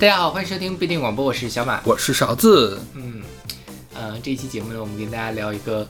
[0.00, 1.80] 大家好，欢迎收听必定广播，我是小马。
[1.84, 2.80] 我是勺子。
[2.94, 3.20] 嗯，
[3.94, 5.84] 呃，这一期节目呢，我们跟大家聊一个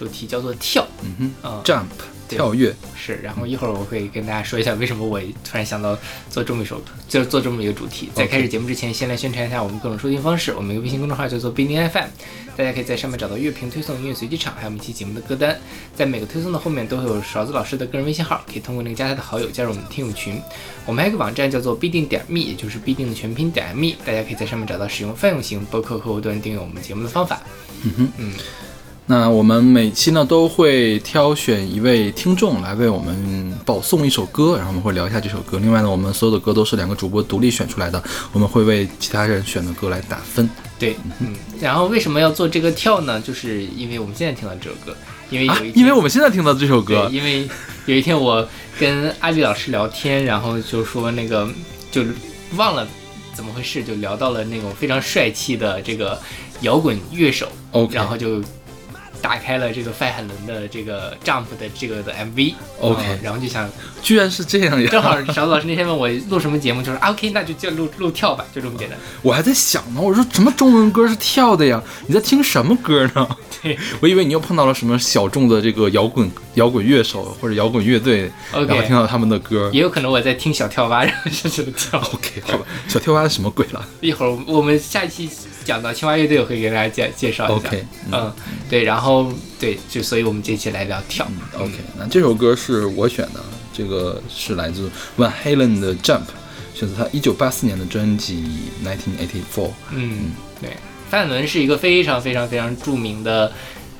[0.00, 0.86] 主题，叫做跳。
[1.02, 1.84] 嗯哼，嗯，，jump
[2.26, 3.20] 跳跃，是。
[3.22, 5.98] 然后一会儿我会跟大家说一下为什么我突然想到
[6.30, 8.08] 做这么一首，就是做这么一个主题。
[8.14, 10.54] 在开始节目之前，先来宣传一下我们各种收听方式。
[10.54, 12.08] 我们有个微信公众号叫做必定 FM，
[12.56, 15.58] 大家可以在上面找到乐评推送、音乐随机场，还有我们一期节目的歌单。
[15.94, 20.40] 在每个推送的后面都会有勺子老师的个人微信号，可以通过那个加他的好友加入我们的听友群。
[20.86, 27.40] 我们还有一个网站叫做必定点 me，也就是必定的全拼点 me，大家可以在上面找到使用泛用型播客客户端订阅我们节目的方法。
[27.82, 28.32] 嗯哼，嗯，
[29.10, 35.58] 那我们每期呢都会挑选一位听众来为我们保送一首歌，然后我们会聊一下这首歌。
[35.58, 38.00] 另外呢，我们所有的歌都是两个主播独立选出来的，
[38.32, 40.48] 我们会为其他人选的歌来打分。
[40.78, 43.20] 对，嗯，然后为什么要做这个跳呢？
[43.20, 44.96] 就是因为我们现在听到这首歌，
[45.28, 47.48] 因为有一，因为我们现在听到这首，歌，因为
[47.86, 51.48] 有一天我跟阿丽老师聊天，然后就说那个
[51.90, 52.04] 就
[52.56, 52.86] 忘了
[53.34, 56.16] 怎么回事，就聊到了那种非常帅气的这个
[56.60, 57.48] 摇滚乐手
[57.90, 58.40] 然后就
[59.20, 62.54] 打开了这个范海伦的这个 Jump 的这个的 MV。
[62.80, 63.68] OK 嗯然后就想，
[64.02, 64.88] 居然是这样呀！
[64.90, 68.98] 正好勺子老师那天问我录什么节目，就说啊 OK，那就就录录跳吧，就这么简单。
[69.22, 71.82] 我还在想呢，我说什么中文歌是跳的呀？
[72.06, 73.28] 你在听什么歌呢？
[73.62, 79.70] 对 我以为你又碰到了什么小众的这个摇滚摇滚乐手或者摇滚乐队然后听到他们的歌。
[79.72, 82.00] 也有可能我在听小跳蛙，然后就这么跳。
[82.00, 85.28] OK，好吧，小跳蛙是什么鬼了 一会儿我们下一期
[85.64, 87.68] 讲到青蛙乐队，我会给大家介介绍一下。
[87.68, 88.32] ？OK，嗯，
[88.68, 91.26] 对，然后对，就所以我们这期来聊跳。
[91.56, 93.40] OK，那这首歌是我选的，
[93.72, 96.22] 这个是来自 Van Halen 的 Jump，
[96.74, 98.44] 选择他一九八四年的专辑
[98.84, 99.70] Nineteen Eighty Four。
[99.90, 100.30] 嗯，
[100.60, 100.70] 对，
[101.10, 103.52] 范伦是一个非常非常非常著名的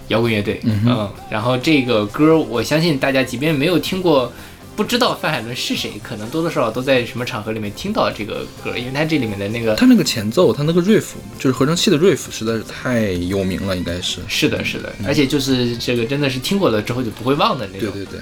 [0.08, 0.60] 摇滚乐队。
[0.64, 4.32] 嗯哼然后这个歌，我相信大家即便没有听过。
[4.76, 11.04] 不知道范海伦是谁，可能多多少少都在什么场合里面听到这个歌，因为他这里面的那个他那个前奏，他那个 riff
[11.38, 14.20] 就是合成器的 riff 实在是太有名了，应该是。
[14.26, 17.90] 是的，是的，而且就是这个真的是听过了之后就不会忘的那种。
[17.92, 18.20] 对对对。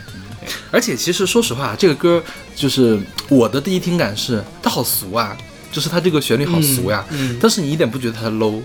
[0.70, 2.22] 而且其实说实话，这个歌
[2.56, 2.98] 就是
[3.28, 5.36] 我的第一听感是它好俗啊，
[5.70, 8.60] 就是它这个旋律好俗呀，嗯嗯但是你一点不觉得它 low，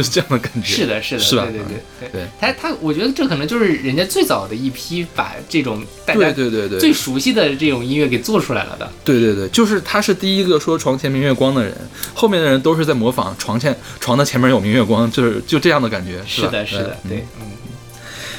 [0.00, 0.68] 就是这样的感觉。
[0.68, 8.90] 是的，是的，是吧对对对对对他他，我觉得这可能就是人家最早的一批把这种大家对对对对，最熟悉的这种音乐给做出来了的。
[9.04, 11.76] 对对对，就是他是第一个说床前明月光的人，
[12.14, 16.24] 后面的人都是在模仿床前床的前面有明月光，就是就这样的感觉，吧？
[16.26, 17.46] 是的，是的，嗯对，嗯，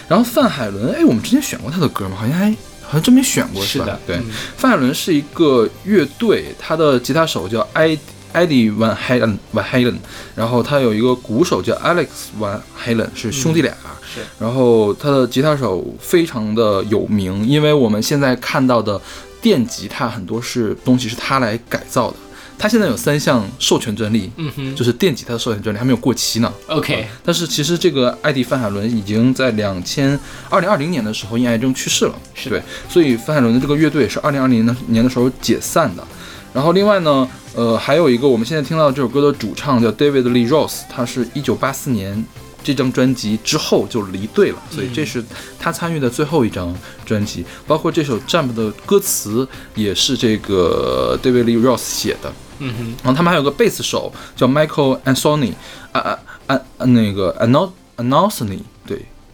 [0.08, 2.18] 然后范海伦，哎，我们之前选过他的歌吗？
[2.20, 2.52] 好像还
[2.82, 3.68] 好像真没选过，吧？
[3.68, 4.26] 是的，对，嗯
[4.58, 7.98] 范海伦是一个乐队，他的吉他手叫埃
[8.34, 9.96] 埃迪 Van Halen Van Halen，
[10.36, 12.08] 然后他有一个鼓手叫 Alex
[12.40, 13.74] Van Halen，是兄弟俩。
[14.14, 19.00] 是然后他的吉他手非常的有名，因为我们现在看到的
[19.42, 22.18] 电吉他很多是东西是他来改造的。
[22.60, 26.54] 他现在有三项授权专利，嗯哼就是电吉他的授权专利还没有过期呢。
[26.68, 36.06] ，OK，但是其实这个艾迪范海伦已经在两千二零二零年的时候因癌症去世了，是对，所以范海伦的这个乐队是二零二零年的时候解散的。
[36.54, 42.26] 然后另外呢，呃，还有一个我们现在听到这首歌的主唱叫 David Lee Roth，他是一九八四年
[42.64, 45.24] 这张专辑之后就离队了，所以这是
[45.60, 46.76] 他参与的最后一张
[47.06, 52.32] 专辑，包括这首 Jump 的歌词也是这个 David Lee Roth 写的。
[52.60, 55.54] 嗯哼，然后他们还有个贝斯手叫 Michael Anthony，
[55.94, 58.60] 啊啊啊啊那个 Ano Anosony，对，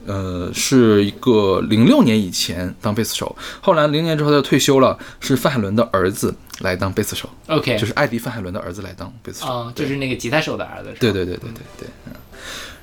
[0.08, 9.48] 呃，是一个零六年以前当贝斯手，后来零年之后他就退休了，是范海伦的儿子来当贝斯手，，OK，就是艾迪范海伦的儿子来当贝斯手。
[9.48, 12.14] 啊，就是那个吉他手的儿子，对对对对对对，嗯。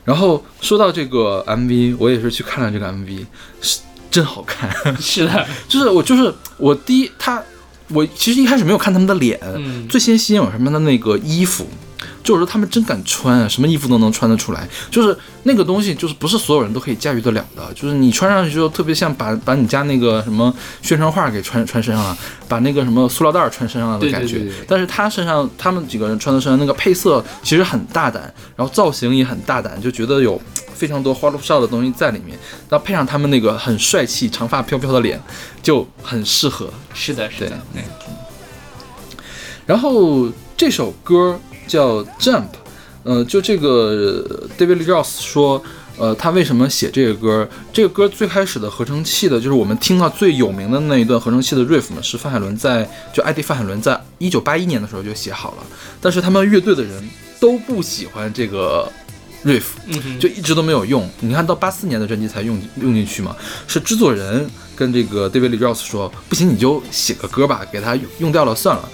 [0.04, 3.24] 然后说到这个 MV，我也是去看了这个 MV，
[3.62, 3.80] 是
[4.10, 4.70] 真好看。
[5.00, 7.42] 是的， 就是我就是我第一他，
[7.88, 9.88] 我其实一开始没有看他们的脸，嗯。
[9.88, 11.66] 最先吸引我什么的那个衣服，
[12.24, 22.18] 就是说他们真敢穿啊，什么衣服都能穿得出来，就是那个东西就是不是所有人都可以驾驭得了的，就是你穿上去之后特别像把把你家那个什么宣传画给穿穿身上了，
[22.48, 24.38] 把那个什么塑料袋儿穿身上了的感觉。
[24.38, 28.22] 对对对但是他身上他们几个人穿的身上那个配色其实很大胆，
[28.56, 30.40] 然后造型也很大胆，就觉得有。
[30.74, 32.36] 非常多花里胡哨的东西在里面，
[32.68, 35.18] 然后配上他们那个很帅气、长发飘飘的脸，
[35.62, 36.68] 就很适合。
[36.92, 37.82] 是的，是的，对，
[39.64, 42.42] 然后这首歌叫《Jump》，
[43.02, 45.62] 呃，就这个 David Lee Roth 说，
[45.98, 47.48] 呃，他为什么写这个歌？
[47.72, 55.64] 这个歌最开始的合成器的，就是我们听到最有名的那一段合成器的 riff 呢，是范海伦在就艾迪范海伦在一九八一年的时候就写好了，
[56.00, 57.08] 但是他们乐队的人
[57.38, 58.90] 都不喜欢这个
[59.44, 59.64] riff，
[60.18, 61.08] 就一直都没有用。
[61.20, 68.88] 你看到八四年的专辑才用用进去嘛，是制作人跟这个 David Lee Roth 说，不行你就写个歌吧，给他用用掉了算了。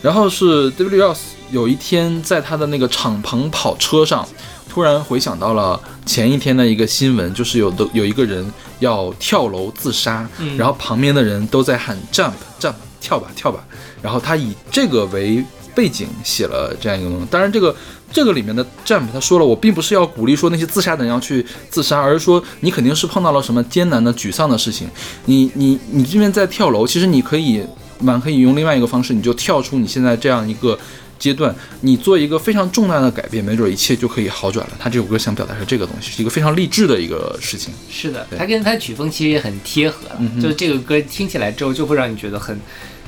[0.00, 1.18] 然后是 David Lee Roth
[1.50, 4.26] 有一天在他的那个敞篷跑车上，
[4.68, 8.44] 突然回想到了前一天的一个新闻，就是有的有一个人
[8.80, 10.56] 要跳楼自杀，嗯。
[10.56, 13.64] 然后旁边的人都在喊 jump jump 跳吧跳吧，
[14.02, 15.44] 然后他以这个为
[15.74, 17.26] 背景写了这样一个东西。
[17.30, 17.74] 当然，这个
[18.10, 24.88] 这个里面的 jump 他说了，我并不是要鼓励说那些自杀的人要去自杀，而是说你肯定是碰到了什么艰难的、沮丧的事情，
[25.26, 27.62] 你你你这边在跳楼，其实你可以
[28.00, 30.78] 蛮可以用另外一个方式，你就跳出你现在这样一个
[31.18, 34.72] 阶段，你做一个非常重大的改变，没准一切就可以好转了。
[34.78, 37.72] 他这首歌想表达是这个东西，是一个非常励志的一个事情。
[37.90, 42.58] 是的，对它跟他曲风其实也很贴合，嗯就是这个歌听起来之后就会让你觉得很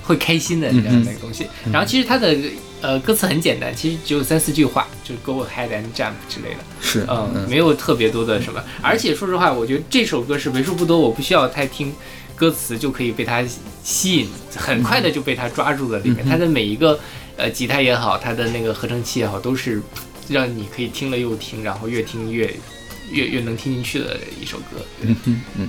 [0.03, 1.45] 会开心的这样的一个东西。
[1.67, 2.35] 嗯然后其实他的
[2.81, 8.63] 呃歌词很简单，其实只有三四句话，就是 Go ahead and jump 之类的，是，嗯，嗯没有特别多的什么。
[8.81, 11.93] 而且说实话，我觉得这首歌是为数不多，我不需要太听
[12.37, 13.45] 歌词就可以被他
[13.83, 16.21] 吸引，很快的就被他抓住了里面。
[16.21, 16.99] 嗯哼它的每一个
[17.39, 19.81] 呃吉他也好，它的那个合成器也好，都是
[20.29, 22.55] 让你可以听了又听，然后越听越
[23.11, 24.85] 越越能听进去的一首歌。
[25.01, 25.69] 对嗯哼嗯。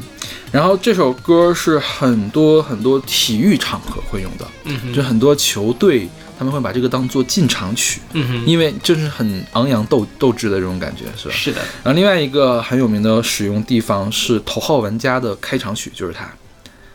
[0.51, 11.35] 然后这首歌是很多很多体育场合会用的，就很多球队他们会把这个当做进场曲，嗯哼，因为就是很昂扬斗斗志的这种感觉，是吧？
[11.35, 16.27] 是的，然后另外一个很有名的使用地方是《头号玩家》的开场曲，就是它。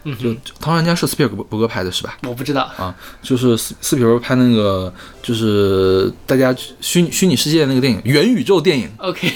[0.05, 2.19] 就《嗯哼，头号玩家》是斯皮尔伯格拍的，是吧？
[2.25, 4.93] 我不知道，啊，就是斯斯皮尔伯格拍那个，
[5.23, 8.91] 就是大家虚拟虚拟世界的那个电影《元宇宙电影。
[8.99, 9.33] OK》，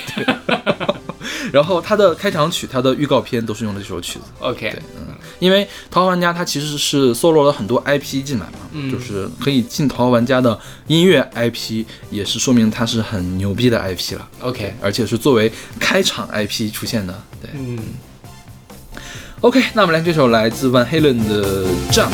[1.52, 4.24] 然后它的开场曲、它的预告片都是用的这首曲子。
[4.40, 5.06] OK，嗯。
[5.38, 8.90] 因为《逃亡玩家》它其实是搜罗了很多 IP 进来嘛，嗯。
[8.90, 17.22] 就是可以进《逃亡玩家》的音乐 IP，也是说明它是很牛逼的 IP 了，OK，而且是作为开场 IP 出现的。
[17.40, 17.50] 对。
[17.54, 17.78] 嗯。
[19.40, 22.10] ，OK，那我们来这首来自 Van Halen 的《Jump》。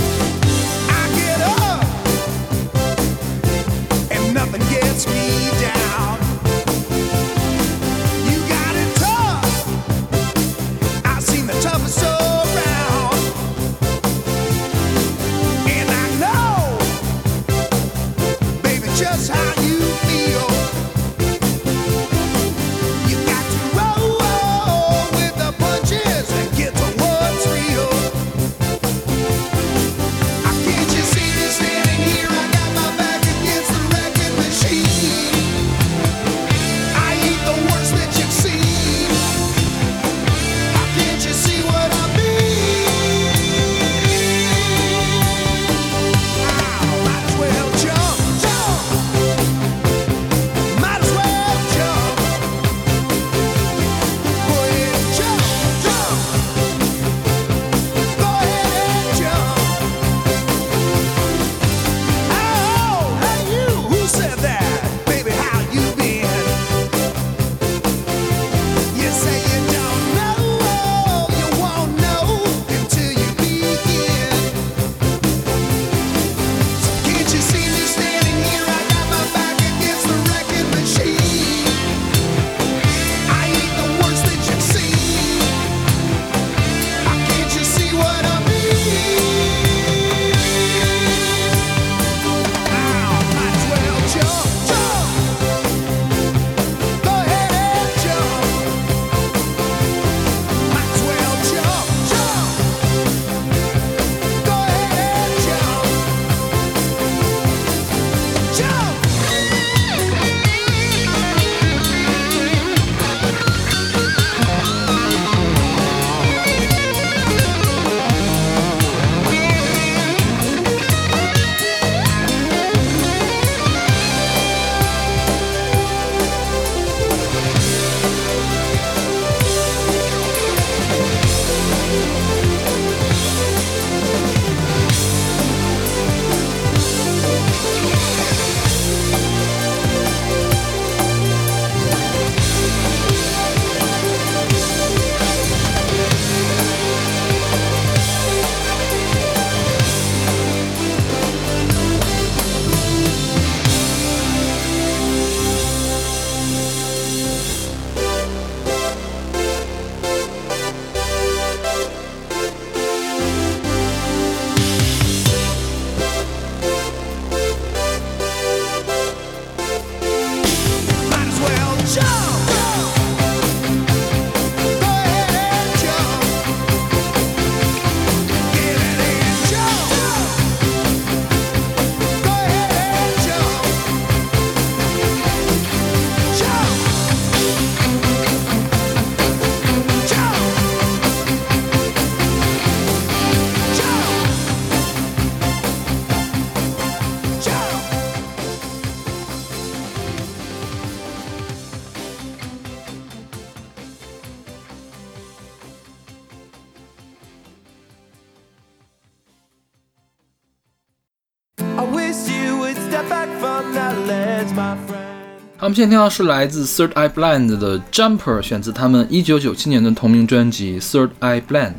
[215.74, 221.72] 们现在听到是来自 Third Eye Blind 的 Jumper，选自他们一九九七年的同名专辑 Third Eye Blind。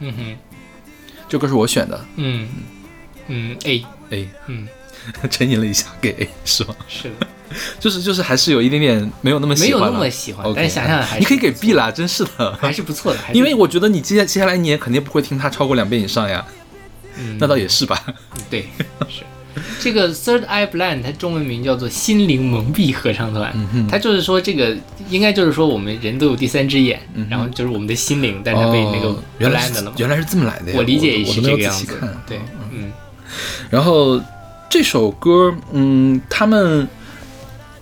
[0.00, 0.36] 嗯哼，
[1.30, 1.98] 这歌是我选的。
[2.16, 2.46] 嗯。
[3.28, 4.68] 嗯 A，A，嗯，
[5.30, 6.74] 沉吟了一下给 A 是吗？
[6.88, 7.26] 是的，
[7.80, 12.54] 就是就是还是有一点点没有那么喜欢没有那么喜欢但是想想还是 你可以给 B 啦，真是的。
[12.56, 16.44] 还是不错的，因为我觉得你接下接下来你也肯定不会听它超过两遍以上呀，
[17.18, 17.38] 嗯。
[17.40, 17.98] 那倒也是吧。
[18.50, 18.68] 对
[19.08, 19.22] 是。
[19.80, 23.52] 这个 Third Eye Blind，它中文名叫做心灵蒙蔽合唱团。
[23.90, 24.76] 它就是说，这个
[25.08, 29.92] 应该就是说，我们人都有第三只眼，然后就是我们的心灵，但是它被那个哦原来 blind 了嘛。
[29.96, 32.22] 原来是这么来的呀，我理解也是这个样子仔细看。。
[32.26, 32.40] 对，
[32.72, 32.92] 嗯
[33.70, 34.20] 然后
[34.70, 36.88] 这首歌，嗯，他们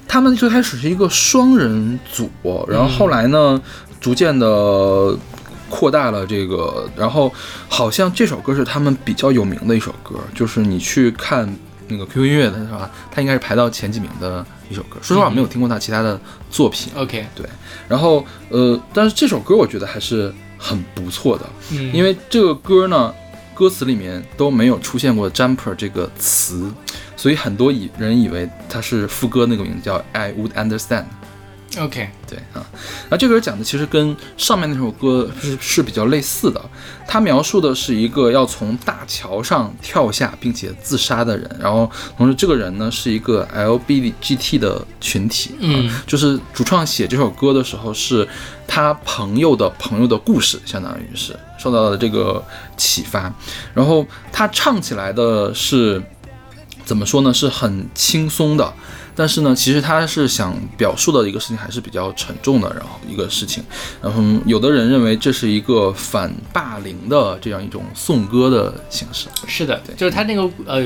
[0.09, 2.31] 他们最开始是一个双人组，
[2.69, 3.61] 然后后来呢，
[4.01, 5.17] 逐渐的
[5.69, 7.33] 扩大了这个，然后
[7.69, 11.49] 好像这首歌是他们比较有名的一首歌，就是你去看
[11.89, 12.91] 那个 QQ 音乐的是吧？
[13.11, 14.97] 它应该是排到前几名的一首歌。
[15.03, 16.93] 说实话，我没有听过他其他的作品。
[16.97, 17.47] ，OK，对，
[17.89, 23.15] 然后呃，但是这首歌我觉得还是很不错的，嗯，因为这个歌呢，
[23.55, 26.71] 歌词里面都没有出现过 “jumper” 这个词，
[27.17, 31.05] 所以很多以人以为它是副歌那个名字叫 “I would understand”。
[31.79, 32.65] OK，对啊，
[33.11, 36.61] 那这歌讲的其实跟上面那首歌是是比较类似的。
[37.07, 48.27] 它描述的是一个要从大桥上跳下并且自杀的人，然后同时这个人呢是一个 LGBT 的群体，啊嗯就是主创写这首歌的时候是
[48.67, 52.43] 他朋友的朋友的故事，相当于是受到了这个
[52.77, 53.33] 启发，
[53.75, 56.03] 然后他唱起来的是
[56.85, 57.35] 怎么说呢？
[57.35, 58.73] 是很轻松的，
[59.17, 63.65] 但是呢，其实他是想表述的一个事情还是比较沉重的，然后一个事情。
[64.03, 69.27] 然后有的人认为这是一个反霸凌的这样一种颂歌的形式。
[69.49, 70.83] 是的，对就是他那个呃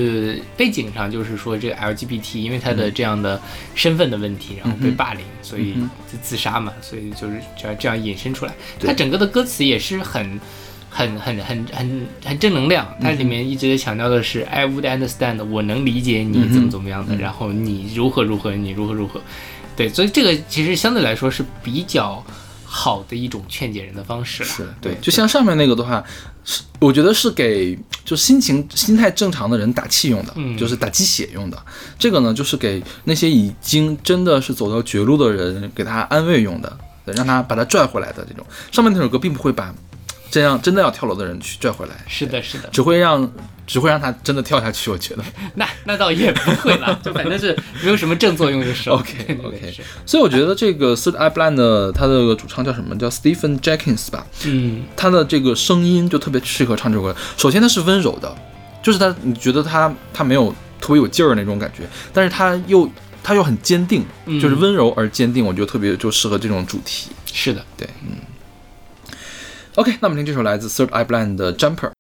[0.57, 3.41] 背景上，就是说这个 LGBT，因为他嗯的这样的
[3.75, 5.75] 身份的问题，然后被霸凌，所以
[6.11, 8.55] 就自杀嘛，所以就是这样这样引申出来。
[8.79, 10.39] 他整个的歌词也是很。
[10.91, 19.21] 很很很很很正能量，它里面一直在强调的是、I would understand，我能理解你怎么怎么样的，然后你如何如何，你如何如何，
[19.77, 22.23] 对，所以这个其实相对来说是比较
[22.65, 24.49] 好的一种劝解人的方式了。
[24.49, 26.05] 是对，就像上面那个的话，
[26.45, 31.57] 是我觉得是给就心情心态正常的人打气用的，嗯就是打鸡血用的。
[31.99, 38.45] 这个呢，就是给那些已经真的是走到绝路的人，给他安慰用的，对，让他把他拽回来的这种。
[38.73, 39.75] 上面那首歌并不会把
[40.31, 42.69] 这样真的要跳楼的人去拽回来，是的，是的。
[42.73, 43.31] 只会让
[43.67, 44.91] 只会让他真的跳下去。
[44.91, 45.25] 我觉得。
[45.55, 49.75] 那那倒也不会啦， 就反正是没有什么正作用就是 OK，对对对 OK
[50.07, 52.97] 所以我觉得这个 Third Eye Blind 的他的主唱叫什么？
[52.99, 54.27] 叫 Stephen Jenkins 吧。
[54.45, 57.15] 嗯他的这个声音就特别适合唱这首歌。
[57.37, 58.35] 首先，他是温柔的，
[58.83, 62.89] 就是他，你觉得他他没有特别有劲儿那种感觉，但是他又
[63.23, 67.11] 他又很坚定，嗯就是温柔而坚定，我觉得特别就适合这种主题。
[67.33, 67.65] 是的。
[69.76, 71.92] OK，那我们听这首来自 Third Eye Blind 的 Jumper。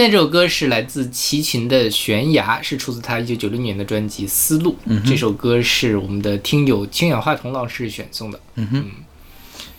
[0.00, 4.74] 现在这首歌是来自齐秦的《悬崖》，是出自他一九九六年的专辑《丝路》。
[5.06, 8.40] 这首歌是我们的听友氢氧化铜老师选送的。
[8.54, 8.84] 嗯哼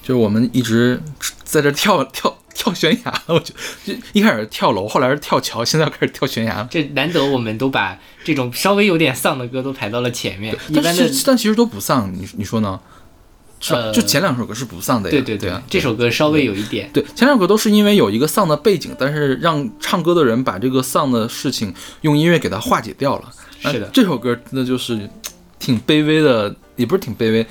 [0.04, 1.02] 就是我们一直
[1.44, 3.52] 在这跳跳跳悬崖，我就
[3.84, 6.68] 就一开始跳楼，后来是跳桥，现在要开始跳悬崖了。
[6.70, 12.80] 这难得我们都把这种稍微有点丧的歌都排到了前面，一但般的是但其实都不丧，你你说呢？
[13.62, 15.12] 是就前两首歌是不丧的呀。
[15.12, 23.32] 对对对啊，这首歌稍微有一点，对前两首歌都是因为有一个丧的背景，但是让唱歌的人把这个丧的事情用音乐给它化解掉了。
[23.60, 25.08] 是的这首歌真的就是
[25.60, 27.46] 挺卑微的，也不是挺卑微，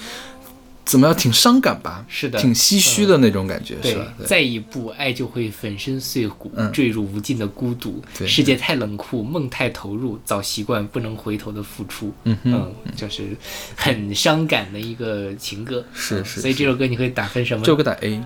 [0.90, 2.05] 怎么样，挺伤感吧？
[2.09, 8.03] 是的挺唏嘘的那种感觉，对是吧？，对再一步爱就会粉身碎骨，嗯坠入无尽的孤独。
[8.18, 12.12] 对世界太冷酷，梦太投入，早习惯不能回头的付出。
[12.24, 13.37] 嗯哼嗯，就是
[13.76, 15.81] 很伤感的一个情歌。
[15.81, 17.64] 嗯是是所以这首歌你会打分什么？
[17.64, 18.20] 这首歌打 A，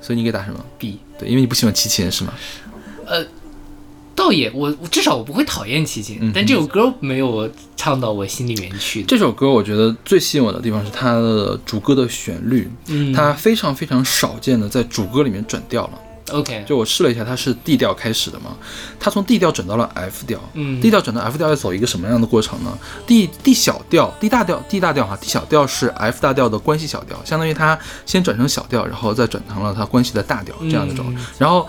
[0.00, 0.98] 所以你给打什么？B。
[1.18, 2.32] 对，因为你不喜欢齐秦是吗？
[4.28, 9.02] 倒也我我至少我不会讨厌齐秦，嗯但这首歌没有唱到我心里面去。
[9.04, 15.92] 这首歌我觉得最吸引我的地方是它的主歌的旋律，嗯，它非常非常少见的在主歌里面转调了。
[16.30, 18.54] OK，就我试了一下，它是 D 调开始的嘛，
[19.00, 20.38] 它从 D 调转到了 F 调。
[20.52, 31.06] 嗯 D 调转到 F 调要走一个什么样的过程呢？D D 小调，D 大调，D 大调哈，D 小调是 F 大调的关系小调，相当于它先转成小调，然后再转成了它关系的大调这样一种。
[31.08, 31.66] 嗯然后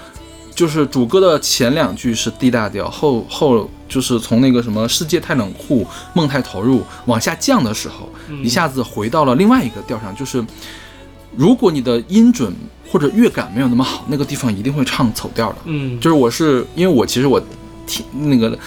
[0.59, 10.43] 就是主歌的前两句是 D 大调，后后就是从那个什么世界太冷酷，梦太投入往下降的时候，嗯一下子回到了另外一个调上，就是
[11.33, 12.53] 如果你的音准
[12.91, 15.59] 或者乐感没有那么好，那个地方一定会唱走调的。
[15.63, 17.41] 嗯，就是我是因为我其实我
[17.87, 18.59] 听那个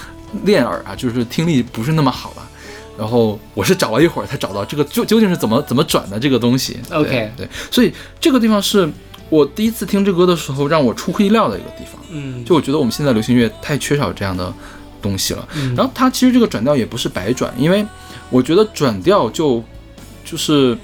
[0.45, 2.49] 练耳啊，就是听力不是那么好了。
[2.97, 6.79] 然后我是找了一会儿才找到这个究究竟是怎么怎么转的这个东西。
[6.91, 8.91] OK 对，所以这个地方是
[9.33, 11.99] 我第一次听这歌的时候让我出乎意料的一个地方。
[12.11, 14.53] 嗯，就我觉得我们现在流行乐太缺少这样的
[15.01, 15.49] 东西了。
[15.55, 17.83] 嗯然后它其实这个转调也不是白转，因为
[18.29, 19.65] 我觉得转调就
[20.23, 20.77] 就是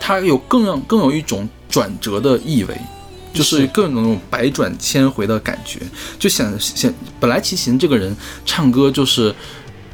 [0.00, 2.74] 它有更让更有一种转折的意味。
[3.30, 5.80] 就是是更有那种百转千回的感觉，
[6.18, 9.32] 就显显本来齐秦这个人唱歌就是，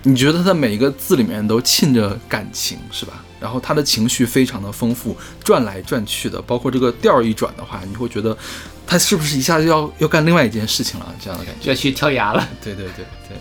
[0.04, 3.23] 你觉得他的每一个字里面都沁着感情，是吧？
[3.44, 8.34] 然后他的情绪非常的丰富，转来转去的，包括这个调儿一转的话，你会觉得
[8.86, 11.14] 他是不是一下就要要干另外一件事情了？
[11.22, 11.68] 这样的感觉。
[11.68, 12.48] 要去跳崖了。
[12.62, 13.36] 对对对对，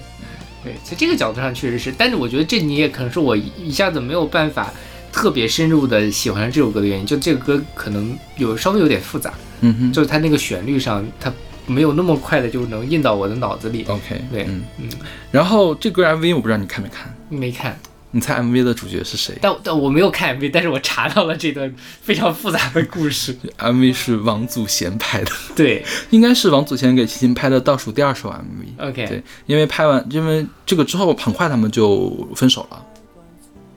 [0.61, 4.73] 对，在这个角度上确实是，但是我觉得这你也可能是我一一下子没有办法
[5.13, 11.31] 特别深入的喜欢上这首歌的原因，就这个歌可能有稍微有点复杂，嗯哼就是它那个旋律上它
[11.65, 13.85] 没有那么快的就能印到我的脑子里。
[13.87, 14.63] ，OK，对嗯。
[14.79, 14.89] 嗯，
[15.31, 17.79] 然后这歌 MV 我不知道你看没看，没看，
[18.15, 23.35] 你猜 MV 的主角是谁但但我没有看 MV，但是我查到了这段非常复杂的故事。
[23.57, 28.89] MV 是王祖贤拍的，对 应该是王祖贤给齐秦拍的倒数第二首 MV。
[28.89, 32.85] ，OK，对，因为拍完，因为这个之后很快他们就分手了，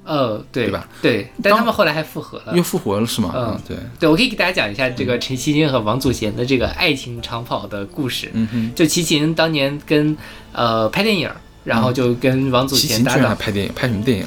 [0.05, 0.89] 呃，对对吧？
[1.01, 2.63] 对，但他们后来还复合了又。
[2.63, 3.33] 复活了是吗？
[3.35, 8.31] 嗯嗯，对，对，我可以给大家讲一下这个陈绮贞和王祖贤的这个爱情长跑的故事。
[8.35, 8.73] 嗯哼。
[8.75, 10.17] 就齐秦当年跟
[10.53, 11.31] 呃拍电影，
[11.67, 14.27] 然后就跟王祖贤搭档，拍电影，拍什么电影？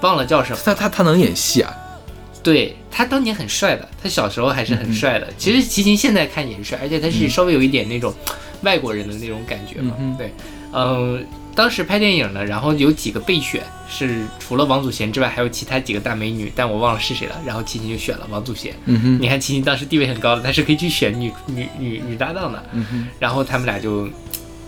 [0.00, 0.58] 忘了叫什么。
[0.62, 1.72] 他他他能演戏啊？
[2.42, 5.28] 对他当年很帅的，他小时候还是很帅嗯的。
[5.38, 8.12] 其实齐秦现在看也是帅，而且他是稍微有一点那种
[8.62, 9.94] 外国人的那种感觉嘛。
[9.98, 10.34] 嗯对，
[10.72, 17.36] 嗯、当时拍电影呢，然后有几个备选是除了王祖贤之外，还有其他几个大美女，但我忘了是谁了。
[17.46, 18.74] 然后齐秦就选了王祖贤。
[18.84, 22.62] 嗯，你看齐秦当时地位很高的，他是可以去选女女女女搭档的。
[22.72, 24.06] 嗯，然后他们俩就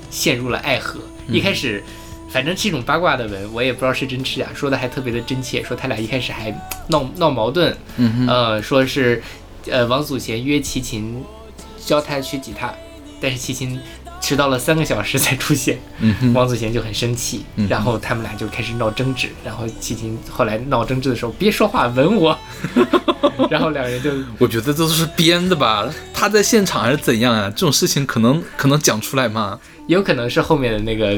[0.08, 1.00] 陷入了爱河。
[1.28, 1.82] 一开始，
[2.30, 6.50] 反正是一种八卦的文，我也不知道是真是假，说的还特别的真切，说他俩一开始还
[6.88, 9.22] 闹闹矛盾，嗯，呃，说是
[9.70, 11.22] 呃王祖贤约齐秦
[11.78, 12.72] 教他学吉他，
[13.20, 13.80] 但是齐秦
[14.20, 22.36] 迟到了三个小时才出现，嗯哼，王祖贤就很生气，嗯然后他们俩就开始闹争执，然后齐秦后来闹争执的时候别说话吻我，
[23.50, 25.88] 然后两人就我觉得这都是编的吧？
[26.12, 27.48] 他在现场还是怎样啊？
[27.50, 29.58] 这种事情可能可能讲出来吗？
[29.86, 31.16] 有可能是后面的那个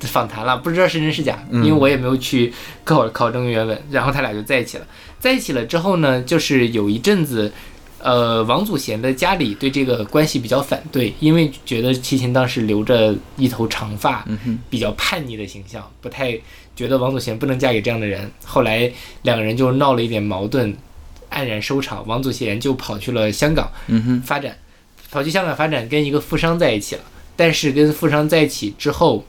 [0.00, 2.52] 访谈了，不知道是真是假，嗯因为我也没有去
[2.84, 3.80] 考考证原文。
[3.90, 4.86] 然后他俩就在一起了，
[5.20, 7.52] 在一起了之后呢，就是有一阵子，
[8.00, 14.24] 呃，王祖贤的家里对这个关系比较反对，因为觉得齐秦当时留着一头长发，
[14.70, 16.38] 比较叛逆的形象，不太
[16.76, 18.30] 觉得王祖贤不能嫁给这样的人。
[18.44, 18.90] 后来
[19.22, 20.76] 两个人就闹了一点矛盾，
[21.30, 22.06] 黯然收场。
[22.06, 23.70] 王祖贤就跑去了香港，
[24.24, 24.56] 发展，
[25.10, 27.02] 跑去香港发展，跟一个富商在一起了。
[27.34, 29.24] 但是跟富商在一起之后，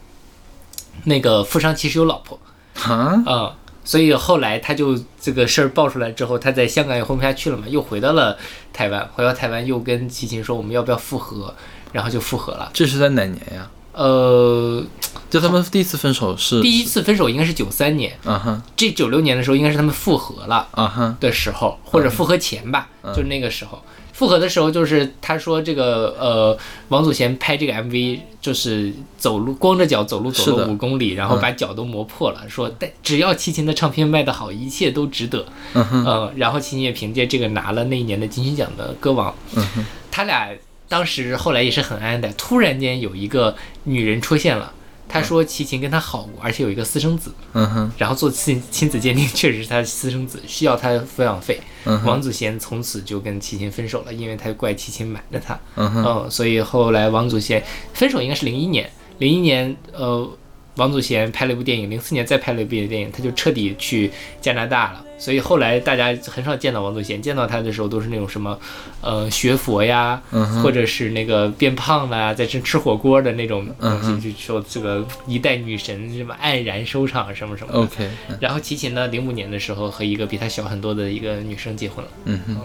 [1.05, 2.39] 那个富商其实有老婆
[2.75, 3.58] 啊，啊、
[3.89, 8.38] 所以后来他就这个事儿爆出来之后，他在香港也混不下去了嘛，又回到了
[8.71, 11.52] 台湾，回到台湾又跟齐秦说我们要不要复合，
[11.91, 12.69] 然后就复合了。
[12.71, 13.67] 这是在哪年呀？
[13.93, 14.84] 呃，
[15.32, 23.82] 就他们第一次分手是第一次分手应该是九三年，嗯哼这九六年的时候应该是他们复合了啊哼的时候，或者复合前吧，嗯就是那个时候。
[24.19, 26.58] 复合的时候，就是他说这个呃，
[26.89, 35.45] 王祖贤拍这个 MV 就是走路光着脚走路走了五公里，然后嗯把脚都磨破了，说但只要齐秦的唱片卖得好，一切都值得。
[35.73, 39.34] 嗯哼呃，然后齐秦也凭借这个拿了那一年的金曲奖的歌王。
[40.12, 40.49] 他俩
[40.89, 43.55] 当时后来也是很安的，突然间有一个
[43.86, 44.73] 女人出现了，
[45.10, 51.60] 他说齐秦跟他好过，而且有一个私生子，嗯哼然后做亲亲子鉴定 确实是他的私生子，需要他的抚养费。
[51.86, 55.60] 嗯王祖贤从此就跟齐秦分手了，因为他怪齐秦瞒着他。
[55.76, 60.30] 嗯哼嗯，所以后来王祖贤分手应该是零一年，零一年呃，
[60.76, 65.06] 王祖贤拍了一部电影，零四年再拍了一部电影，他就彻底去加拿大了。
[65.19, 68.58] 所以后来大家很少见到王祖贤，见到他的时候都是那种什么，
[69.01, 77.79] 呃，学佛呀，嗯或者是那个变胖啦，在吃吃火锅的那种嗯东西，就说这个一代女神什么黯然收场什么什么的。
[77.79, 82.12] OK 嗯然后齐秦呢，零五年的时候和一个比他小很多的一个女生结婚了。
[82.23, 82.58] 嗯哼，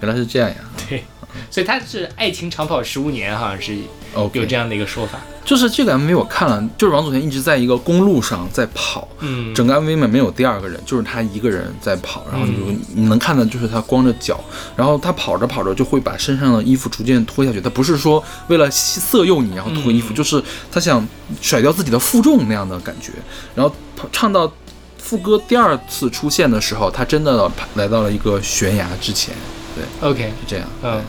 [0.00, 0.56] 原来是这样呀。
[0.88, 1.02] 对，
[1.50, 3.76] 所以他是爱情长跑十五年，好像是
[4.14, 5.20] 有这样的一个说法。
[5.50, 12.80] 就是这个 MV 我看了，就是王祖贤一直在一个公路上在跑，嗯，整个 MV 里面没有第二个人，就是他一个人在跑，然后就嗯。
[12.94, 14.38] 你能看到就是他光着脚，
[14.76, 20.14] 然后他跑着跑着就会把身上的衣服逐渐脱下去，他不是说为了色诱你然后脱衣服，嗯。
[20.14, 21.04] 就是他想
[21.42, 23.10] 甩掉自己的负重那样的感觉，
[23.56, 23.74] 然后
[24.12, 24.52] 唱到
[24.98, 29.34] 副歌第二次出现的时候，他真的来到了一个悬崖之前，
[29.74, 31.02] 对，OK，是这样，嗯。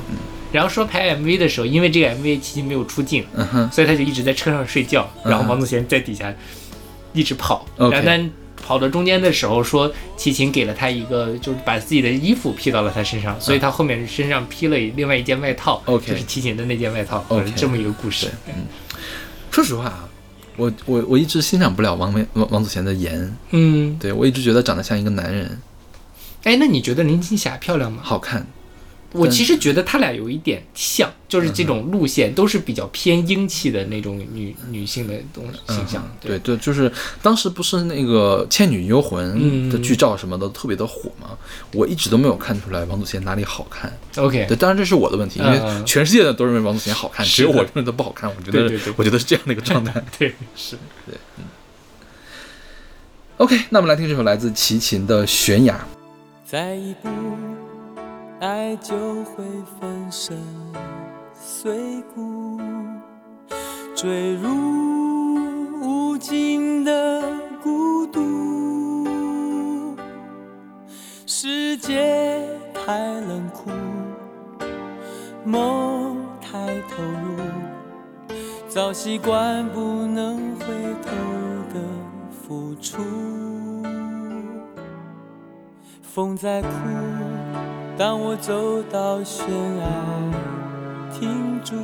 [0.51, 6.33] 然后说拍 MV 的时候，因为这个 MV 齐秦没有出镜，嗯，所以他就一直在车上睡觉，然后嗯王祖贤在底下
[7.13, 7.65] 一直跑。
[7.77, 8.29] 然后但
[8.61, 18.27] 跑到中间的时候，说齐秦给了他一个，就是把自己的衣服披到了他身上，所以他后面身上披了另外一件外套 OK 就是齐秦的那件外套 OK 是这么一个故事。
[19.49, 20.07] 说实话啊，
[20.57, 25.59] 我我我一直欣赏不了王梅王王祖贤的颜，嗯，对我一直觉得长得像一个男人，
[26.43, 27.99] 哎，那你觉得林青霞漂亮吗？
[28.03, 28.45] 好看，
[29.13, 36.01] 我其实觉得他俩有一点像，就是这种路线都是比较偏英气的那种女女性的东西形象。
[36.03, 39.27] 嗯对对，就是当时不是那个《倩女幽魂》
[39.71, 41.37] 的嗯剧照什么的特别的火吗，
[41.73, 43.91] 我一直都没有看出来王祖贤哪里好看。
[44.17, 48.29] ，OK，对，当然这是我的问题，因为嗯全世界的都认为王祖贤好看，只有我认为她不好看。
[48.29, 50.01] 我觉得， 对对对我觉得是这样的一个状态。
[50.17, 51.15] 对，是对。
[51.37, 51.43] 嗯
[53.37, 55.73] OK，那我们来听这首来自齐秦的《悬崖》。
[56.45, 57.09] 在一步，
[58.41, 59.43] 爱就会
[59.79, 60.35] 粉身
[61.31, 62.59] 碎骨，
[63.95, 64.49] 坠入
[65.79, 67.21] 无尽的
[67.61, 69.95] 孤独。
[71.27, 73.69] 世界太冷酷，
[75.45, 77.37] 梦太投入，
[78.67, 80.65] 早习惯不能回
[81.03, 81.11] 头
[81.75, 81.79] 的
[82.31, 83.03] 付出。
[86.01, 86.69] 风在哭，
[88.01, 89.45] 当我走到悬
[89.77, 89.85] 崖，
[91.13, 91.75] 停住，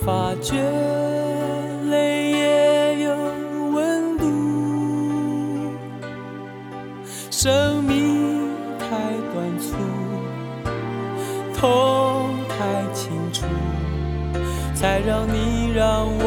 [0.00, 0.56] 发觉
[1.90, 3.14] 泪也有
[3.74, 4.24] 温度。
[7.30, 8.86] 生命太
[9.34, 9.76] 短促，
[11.54, 12.56] 痛太
[12.94, 13.44] 清楚，
[14.74, 16.17] 才让你让我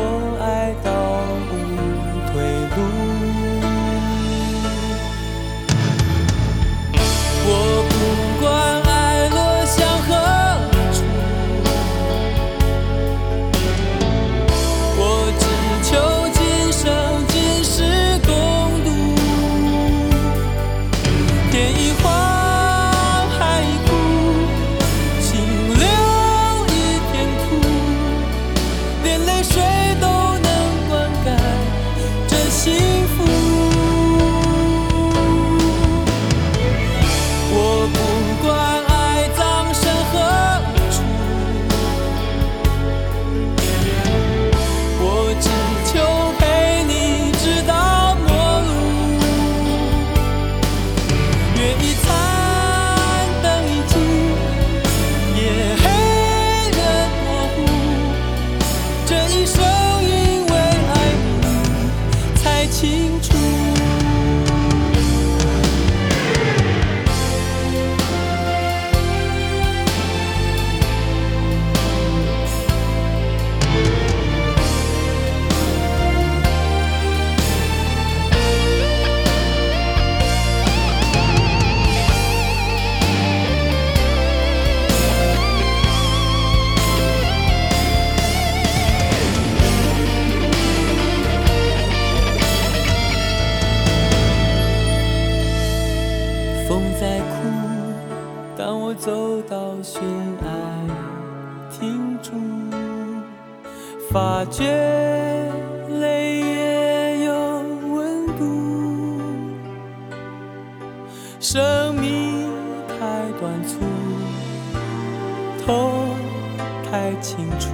[116.91, 117.69] 太清楚，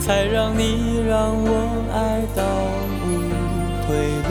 [0.00, 2.42] 才让你让我爱到
[3.04, 3.06] 无
[3.84, 3.86] 退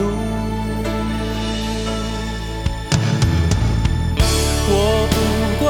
[4.70, 4.72] 我
[5.14, 5.16] 不
[5.64, 5.66] 管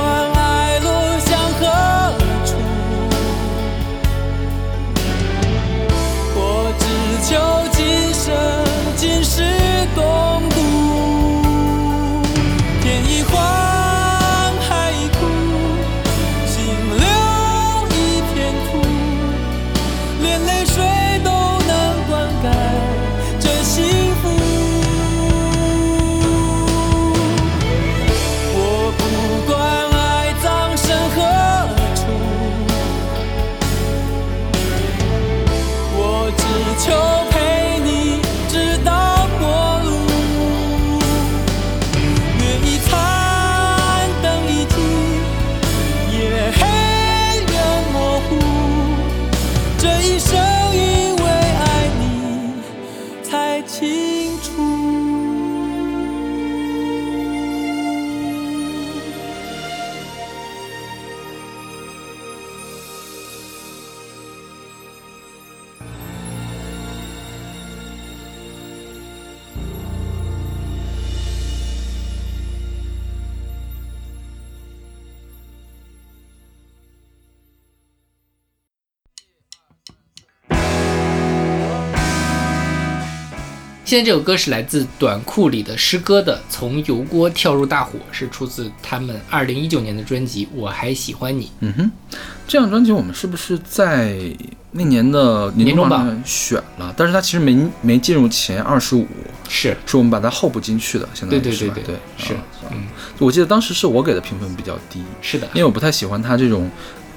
[83.88, 91.46] 现在这首歌是来自短裤里的诗歌的《从油锅跳入大火》，是出自他们二零一九年的专辑《我还喜欢你》。
[91.60, 91.90] 嗯哼，
[92.46, 94.14] 这张专辑我们是不是在
[94.72, 96.92] 那年的年年终榜选了？
[96.98, 99.06] 但是它其实没没进入前二十五，
[99.48, 101.08] 是是我们把它候补进去的。
[101.14, 106.70] 现在对对对对对，是啊嗯，我记得当时是我给的评分比较低，是的因，为我不太喜欢他这种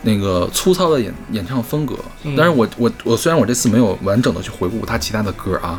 [0.03, 1.95] 那个粗糙的演演唱风格。
[2.23, 5.77] 嗯但是我我我虽然我这次没有完整的去回顾他其他的歌啊，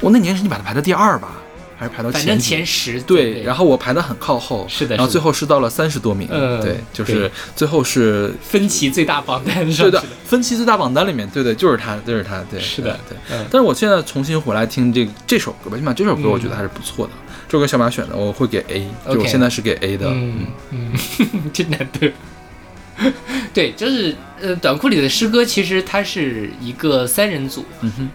[0.00, 1.32] 我那年是你把它排到第二吧，
[1.76, 13.16] 还是排到反正前十对，然后后我排的很靠后，是的然后最后是到了三十多名，嗯对，就是最后是分歧最大榜单是的，分歧最大榜单里面，对对，就是他，就是他，对，是的对。
[13.30, 17.12] 嗯但是我现在重新回来听这这首歌吧，起码这首歌我觉得还是不错的。
[17.48, 20.06] 这首歌小马选的，我会给 A，就我现在是给 A 的。
[20.08, 20.92] 嗯嗯，
[21.52, 22.12] 真难得。
[23.52, 27.64] 对，就是呃，短裤里的诗歌其实它是一个三人组，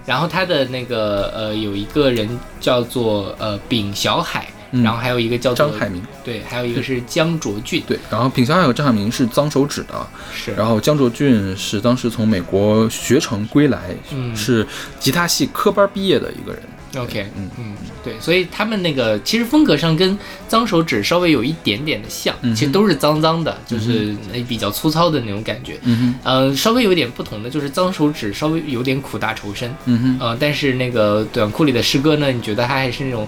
[0.05, 2.27] 然后他的那个呃有一个人
[2.59, 4.83] 叫做呃丙小海，嗯。
[4.83, 14.35] 然后还有一个叫做张海明，对，还有一个是江卓俊，对，然后品小海和张海明是脏手指的，是，然后江卓俊是当时从美国学成归来，嗯。
[14.35, 14.65] 是
[14.99, 16.61] 吉他系科班毕业的一个人。
[16.97, 25.77] OK，嗯嗯，对，所以他们那个其实风格上跟脏手指稍微有一点点的像，嗯其实都是脏脏的，就是那比较粗糙的那种感觉。
[25.83, 33.27] 嗯呃，稍微有点不同的就是脏手指稍微有点苦大仇深，嗯哼，呃，但是那个短裤里的诗歌呢，你觉得他还是那种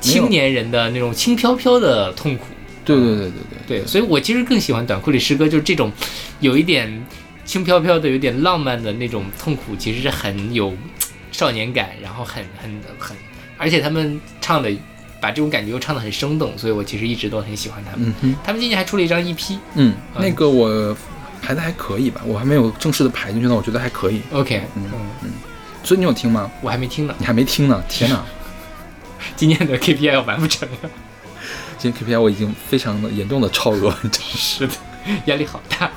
[0.00, 2.46] 青年人的那种轻飘飘的痛苦。
[2.84, 3.30] 对对对对
[3.66, 5.92] 对对，所以我其实更喜欢短裤里诗歌，就是这种
[6.40, 7.04] 有一点
[7.44, 10.72] 轻飘飘的、有点浪漫的那种痛苦，其实是很有
[11.38, 13.16] 少年感，然后很很很，
[13.56, 14.68] 而且他们唱的
[15.20, 18.12] 把这种感觉又唱得很生动，所以我其实一直都很喜欢他们。
[18.22, 19.56] 嗯，他们今年还出了一张 E EP。
[19.74, 20.96] 嗯，那个我
[21.40, 24.20] 排的还可以吧，我还没有正式的排进去呢，我觉得还可以。
[24.32, 24.90] OK，嗯
[25.22, 25.30] 嗯，
[25.84, 26.50] 所以你有听吗？
[26.60, 27.80] 我还没听呢，你还没听呢？
[27.88, 28.24] 天哪！
[29.36, 30.90] 今年的 KPI 要完不成了。
[31.78, 34.32] 今年 KPI 我已经非常的严重的超额，你知道吗？
[34.34, 34.72] 是的，
[35.26, 35.88] 压力好大。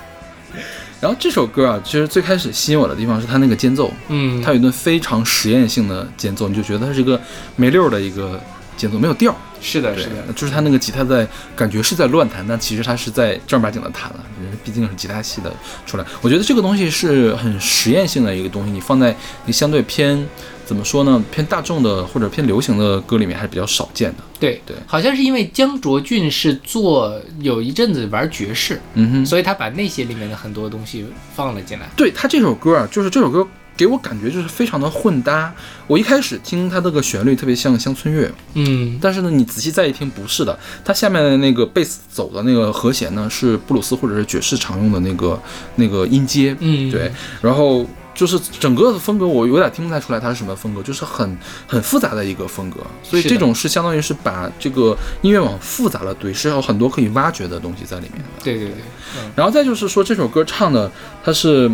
[1.01, 7.19] 然后这首歌啊，其实最开始吸引我的地方是它那个间奏，嗯，它有一段非常实验性的间奏，你就觉得它是一个
[7.55, 8.39] 没溜儿的一个
[8.77, 9.37] 间奏，没有调儿。
[9.63, 15.53] 是的，是的，，就是他那个吉他在感觉是在乱弹，但其实他是在正儿八经的弹了，人毕竟是吉他系的
[15.85, 16.05] 出来。
[16.19, 20.27] 我觉得这个东西是很实验性的一个东西，你放在你相对偏
[20.71, 24.23] 怎么说呢，偏大众的或者偏流行的歌里面还是比较少见的。
[24.39, 31.05] 对对好像是因为江卓俊是做有一阵子玩爵士，嗯哼，所以他把那些里面的很多东西
[31.35, 31.89] 放了进来。
[31.97, 35.53] 对他这首歌啊，就是这首歌给我感觉就是非常的混搭。
[35.87, 45.37] 我一开始听它这个旋律特别像乡村乐，嗯，但是呢，你仔细再一听，不是的，它下面的那个贝斯走的那个和弦呢，是布鲁斯或者是爵士常用的那个
[45.75, 52.79] 那个音阶，嗯对，然后就是整个的风格，我有点听不太出来它是什么风格，就是很很复杂的一个风格。
[53.03, 58.43] 所以这种是相当于是把这个音乐往复杂了堆，是有很多可以挖掘的东西在里面的。
[58.43, 58.77] 对对对，
[59.17, 60.91] 嗯，然后再就是说这首歌唱的，
[61.23, 61.71] 它是。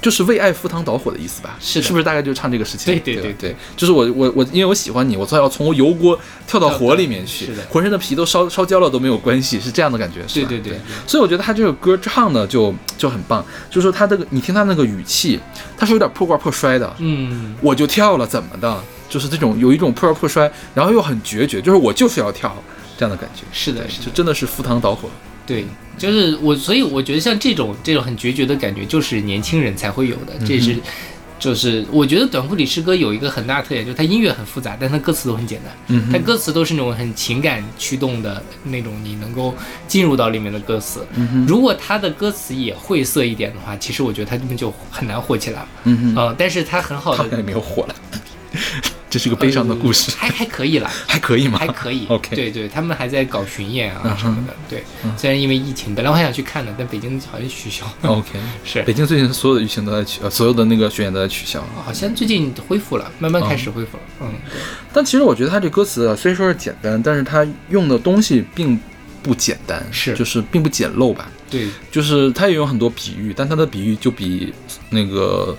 [0.00, 1.56] 就是为爱赴汤蹈火的意思吧？
[1.60, 2.98] 是是不是大概就唱这个事情？
[3.00, 10.48] 对对对就是我我我，因为我喜欢你，我才要从油锅跳到火里面去，是的浑身的皮都烧烧焦了都没有关系，是这样的感觉，是吧？
[10.48, 10.80] 对对对对。
[11.06, 15.40] 所以我觉得他这首歌唱的就就很棒，就是说他这个你听他那个语气，
[15.76, 22.56] 他是有点破罐破摔的，嗯，我就跳了怎么的，就是这种有一种破罐破摔，然后又很决绝，就是我就是要跳
[22.96, 25.08] 这样的感觉，是的，是的，就真的是赴汤蹈火。
[25.48, 25.64] 对，
[25.96, 30.34] 就是我，所以我觉得像这种这种很决绝的感觉，就是年轻人才会有的。
[30.46, 30.76] 这是，
[31.38, 35.72] 就是我觉得短裤里诗歌有一个很大的特点，就是它音乐很复杂，但它歌词都很简单。
[35.86, 39.54] 嗯哼它歌词都是那种很情感驱动的那种，你能够
[39.86, 41.06] 进入到里面的歌词。
[41.14, 45.64] 嗯如果它的歌词也晦涩一点的话，其实我觉得它根本就很难火起来。
[45.84, 47.94] 嗯但是它很好的，他也没有火了，
[49.10, 50.90] 这是个悲伤的故事，还还可以了。
[51.06, 51.58] 还可以吗？
[51.58, 54.54] 还可以 OK 对对，他们还在搞巡演啊嗯什么的。
[54.68, 54.82] 对，
[55.16, 57.90] 虽然因为疫情，本来我还想去看的，但北京好像取消。
[58.02, 61.64] OK， 是北京最近所有的疫情都在取，呃，所有的那个巡演都在取消。
[61.84, 64.02] 好像最近恢复了，慢慢开始恢复了。
[64.20, 64.60] 嗯，对
[64.92, 68.78] 但其实我觉得他这歌词啊，虽说是简单，但是他用的东西并
[69.22, 71.30] 不简单，是就是并不简陋吧。
[71.50, 74.52] 对，就是他也有很多比喻，但他的比喻就比
[74.90, 75.56] 那个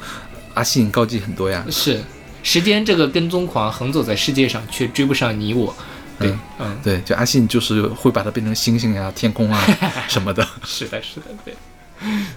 [0.54, 1.66] 阿信高级很多呀。
[1.72, 2.00] 是
[2.43, 5.75] 时间这个跟踪狂横走在世界上，却追不上你我。
[6.19, 9.63] 对，嗯，对，就阿信就是会把它变成星星呀、 天空啊
[10.07, 10.45] 什么的。
[10.65, 11.53] 是的，是的，对。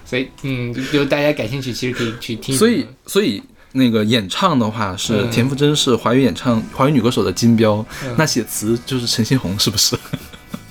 [0.05, 2.55] 所以，嗯，就大家感兴趣，其实可以去听。
[2.57, 3.41] 所以，所以
[3.73, 9.97] 那个演唱的话是嗯田馥甄是华语演唱华语女歌手的金标，嗯那写词就是陈星红，是不是？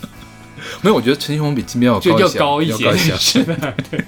[0.80, 3.16] 没有，我觉得陈星红比金标要高一些，高一些，要高一些。
[3.18, 4.04] 是的，对。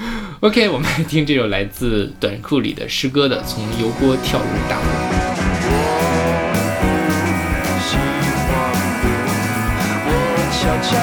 [0.40, 4.82] OK，我们来听这首来自短裤里的诗歌的《从油锅跳入大火》。
[10.52, 10.96] 悄悄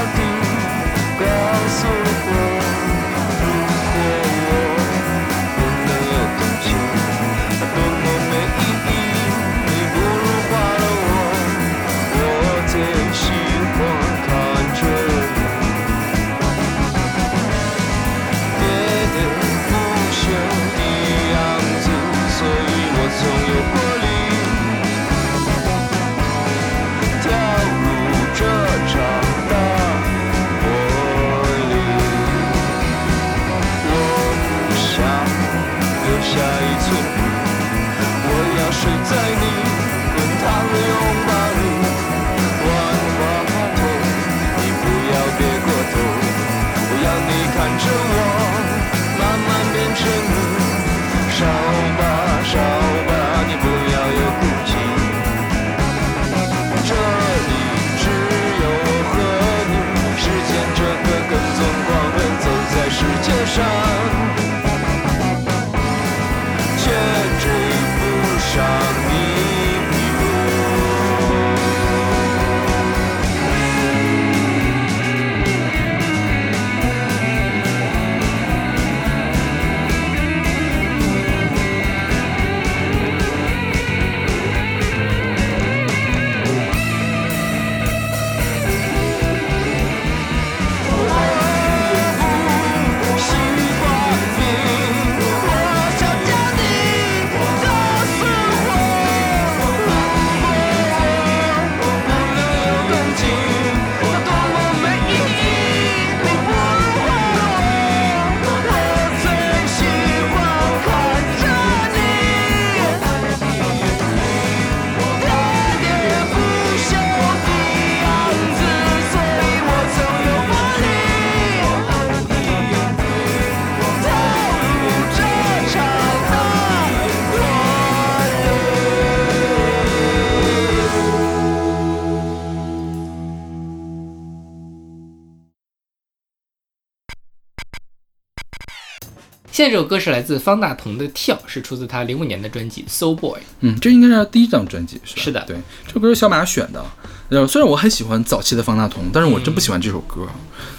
[139.68, 143.40] 现在这首歌是来自方大同的《跳》，是出自他零五年的专辑《Soul Boy》。
[143.60, 145.22] 嗯，这应该是他第一张专辑，是吧？
[145.22, 146.82] 是的对，这首歌是小马选的。
[147.28, 150.26] 呃，虽然我很喜欢早期的方大同，但是我真不喜欢这首歌，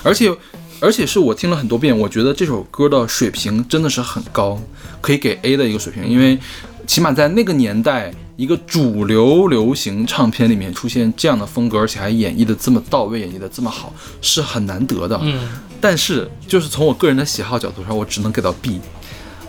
[0.02, 0.34] 而且
[0.80, 4.58] 而且是我听了很多遍，我觉得这首歌的水平真的是很高，
[5.02, 6.38] 可以给 A 的一个水平，因为
[6.86, 15.20] 起码在那个年代，一个主流流行唱片里面出现这样的风格，而且还演绎的这么到位，演绎的这么好，是很难得的。
[15.22, 15.46] 嗯，
[15.80, 18.80] 但是就是从我个人的喜好角度上，我只能给到 B。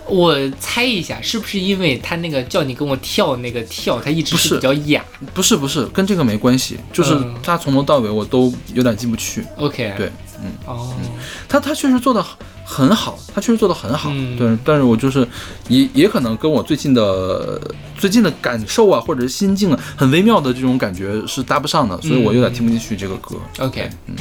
[0.07, 5.05] 我猜一下，是不是因为他那个叫你跟我跳那个跳，他一直是比较哑
[5.35, 9.45] 不是不是，跟这个没关系，就是嗯他从头到尾我都有点进不去。
[9.57, 10.11] ？OK，对，
[10.41, 10.91] 嗯，哦，
[11.47, 12.25] 他他确实做的
[12.71, 14.11] 很好，他确实做的很好。
[14.13, 15.27] 嗯对，但是我就是
[15.67, 17.59] 也也可能跟我最近的
[17.97, 23.37] 最近的感受啊，或者是心境啊，很微妙的这种感觉是搭不上的，所以我有点听不进去这个歌。
[23.57, 24.15] OK，嗯，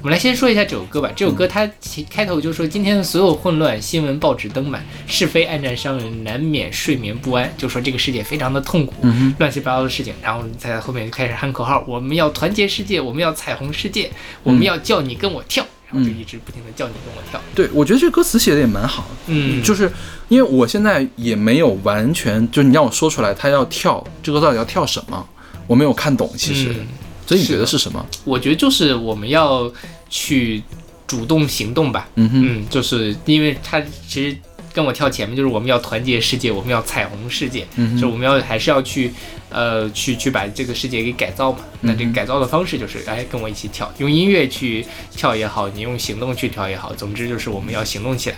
[0.00, 1.10] 我们来先说一下这首歌吧。
[1.14, 7.52] 这首歌它其开头就说，今天的所有混乱，新闻报纸登满，是非暗战伤人，难免睡眠不安。
[7.58, 10.14] 就说这个世界非常的痛苦，嗯乱七八糟的事情。
[10.22, 14.10] 然后在后面就开始喊口号：我们要团结世界，我们要彩虹世界，
[14.42, 15.62] 我们要叫你跟我跳。
[15.90, 17.40] 然后就一直不停的叫你跟我跳。
[17.54, 19.08] 对，我觉得这歌词写的也蛮好的。
[19.26, 19.90] 嗯，就是
[20.28, 25.28] 因为我现在也没有完全，就是你让我说出来，他要跳这个到底要跳什么，
[25.66, 26.70] 我没有看懂，其实。
[26.70, 26.86] 嗯
[27.26, 28.04] 所以你觉得是什么？
[28.24, 29.72] 我觉得就是我们要
[30.08, 30.60] 去
[31.06, 32.08] 主动行动吧。
[32.16, 34.36] 嗯哼，嗯，就是因为他其实
[34.72, 39.12] 跟我跳前面，就是我们要团结世界，我们要彩虹世界，嗯，就是我们要还是要去
[39.50, 41.58] 呃去去把这个世界给改造嘛。
[41.80, 48.36] 那这个改造的方式就是哎跟我一起跳，用音乐去跳也好，你用行动去跳也好，总之就是我们要行动起来。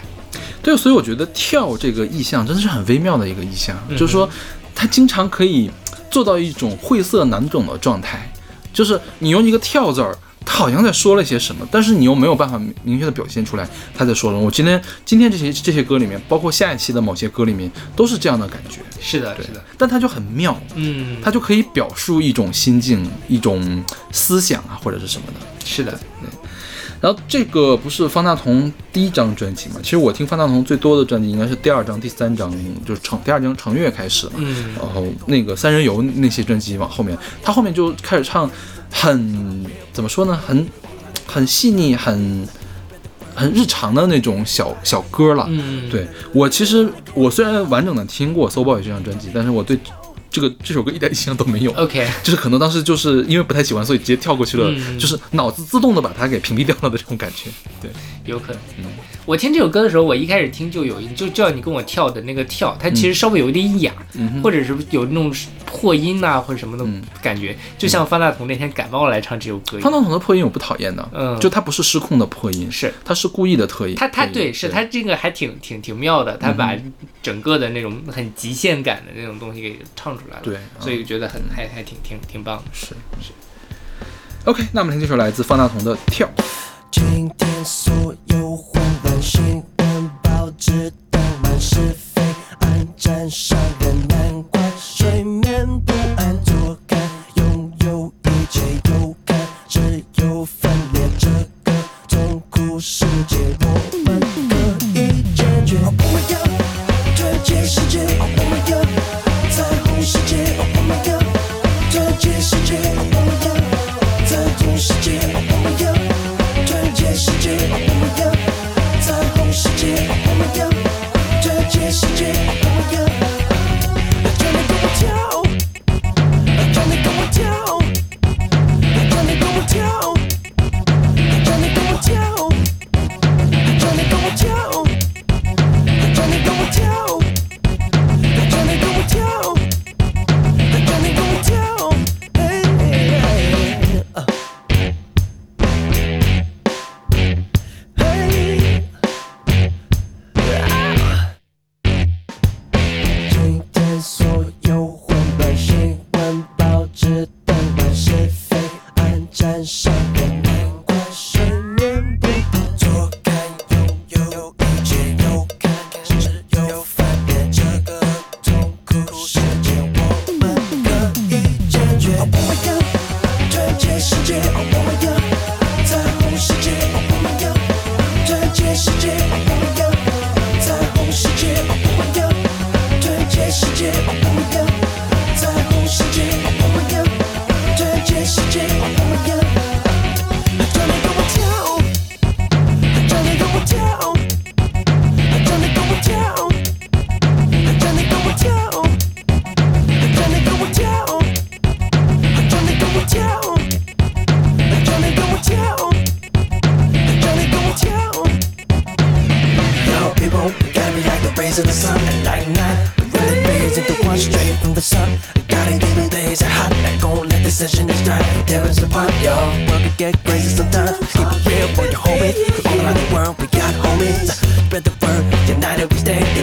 [0.63, 4.29] 对，所以我觉得跳这个意象真的是很微妙的一个意象，嗯就是说
[4.75, 5.71] 它经常可以
[6.11, 8.33] 做到一种晦涩难懂的状态，
[8.73, 10.17] 就是你用一个跳字儿。
[10.45, 14.43] 他好像在说了些什么，但是你又没有办法明明确的表现出来他在说什么。
[14.43, 18.81] 我今天今天这些这些歌里面，包括下一期的某些歌里面，都是这样的感觉。
[19.01, 25.41] 是的，对是的，但它就很妙，嗯，它就可以表述一种心境、一种思想啊，或者是什么的。
[25.65, 25.99] 是的，
[27.03, 29.81] 然后这个不是方大同第一张专辑嘛？
[29.83, 32.49] 其实我听方大同最多的专辑应该是第二张、第三张，
[32.87, 34.33] 就是成第二张成月开始了。
[34.37, 38.49] 嗯然后那个三人游那些专辑往后面，他后面就开始唱
[38.89, 40.41] 很怎么说呢？
[40.47, 40.65] 很
[41.27, 42.49] 很细腻、很
[43.35, 45.45] 很日常的那种小小歌了。
[45.51, 49.77] 嗯，对我其实我虽然完整的听过《So Boy》这张专辑，但是我对
[50.33, 51.71] 这个这首歌一点印象都没有。
[51.73, 57.51] ，OK，就是可能当时就是因为不太喜欢，所以直接跳过去了，嗯就是脑子自动的把它给屏蔽掉了的这种感觉。
[57.81, 57.91] 对，
[58.25, 58.61] 有可能。
[58.79, 58.85] 嗯
[59.25, 65.33] 我听这首歌的时候，我一开始听就有一就叫你跟我跳的那个跳，它其实稍微有一点哑，嗯，或者是有那种
[65.65, 69.79] 破音呐、或者什么的嗯感觉，就像方大同那天感冒来唱这首歌。
[69.79, 73.95] 方大同的破音我不讨厌的，嗯，就他不是失控的破音，是他是故意的特音。
[73.95, 76.77] 他他对是他这个还挺挺挺妙的，他把
[77.23, 80.43] 整个的那种很极限感的那种东西给唱出来了。
[80.43, 82.65] 对，所以以觉得很还还挺挺挺棒的。
[82.73, 82.89] 是
[83.21, 83.31] 是。
[84.45, 86.29] OK，那我们听这首来自方大同的《跳》。
[86.91, 88.15] 今天所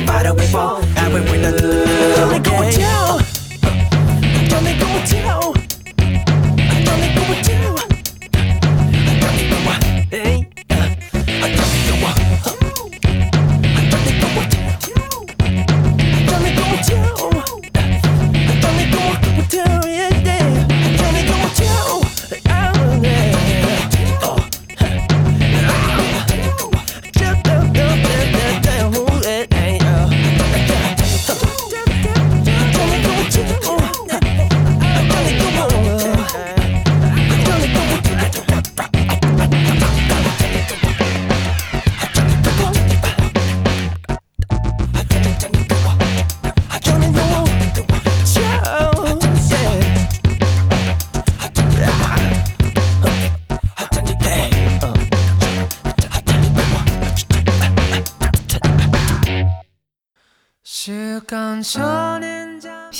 [0.09, 1.98] 바로 we fall and we win the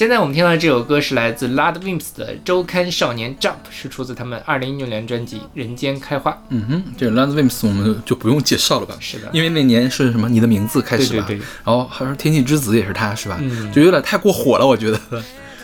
[0.10, 6.32] 现在我们听到的这首歌是来自 Ludwimps 的《周刊少年 Jump》，是出自他们二零一六年专辑《人间开花》。
[6.50, 8.98] 嗯哼，这个 Lance Wimps 我们就不用介绍了吧？
[9.00, 10.28] 是的因为那年是什么？
[10.28, 11.26] 你的名字开始吧？
[11.28, 13.38] 对对对然后好像天气之子也是他，是吧？
[13.40, 15.00] 嗯就有点太过火了，我觉得。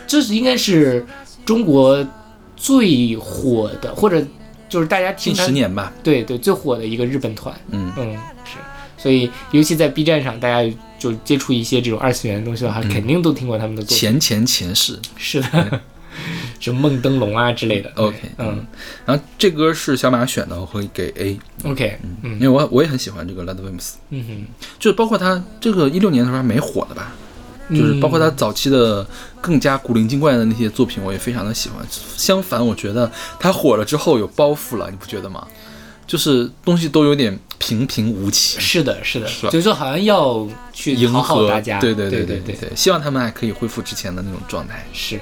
[0.06, 1.04] 这是应该是
[1.44, 2.06] 中国
[2.54, 4.24] 最火的，或者
[4.68, 5.92] 就是大家听近十年吧。
[6.04, 7.52] 对对最火的一个日本团。
[7.72, 8.12] 嗯，嗯，
[8.44, 8.58] 是，
[8.96, 13.98] 所以尤其在 B 站上，大家就接触一些这种二次元的东西的话，肯定都听过他们的作品。
[13.98, 14.98] 前前前世。
[15.16, 15.80] 是的，
[16.58, 17.92] 什么梦灯笼啊之类的。
[17.96, 18.66] OK，嗯
[19.04, 24.46] 然后这歌是小马选的，我会给 A，，OK，嗯因为我我也很喜欢这个 Lad Wimps，嗯哼，
[24.78, 27.12] 就是包括他这个一六年的时候还没火的吧，
[27.70, 29.06] 就是包括他早期的
[29.42, 31.86] 更加古灵精怪的那些作品，我也非常的喜欢。
[31.90, 35.46] 相反，我觉得他火了之后有包袱了，你不觉得吗？
[36.06, 39.50] 就是东西都有点平平无奇，是的，是的，是吧？
[39.50, 41.80] 就是说好像要去迎合大家。
[41.80, 44.86] 对对对对对，希望他们还可以恢复之前的那种状态。
[44.92, 45.20] 是。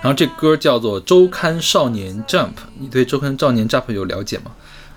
[0.00, 2.46] 然后这歌叫做《周刊少年 Jump》，
[2.78, 4.52] 你对《周刊少年 Jump》有了解吗？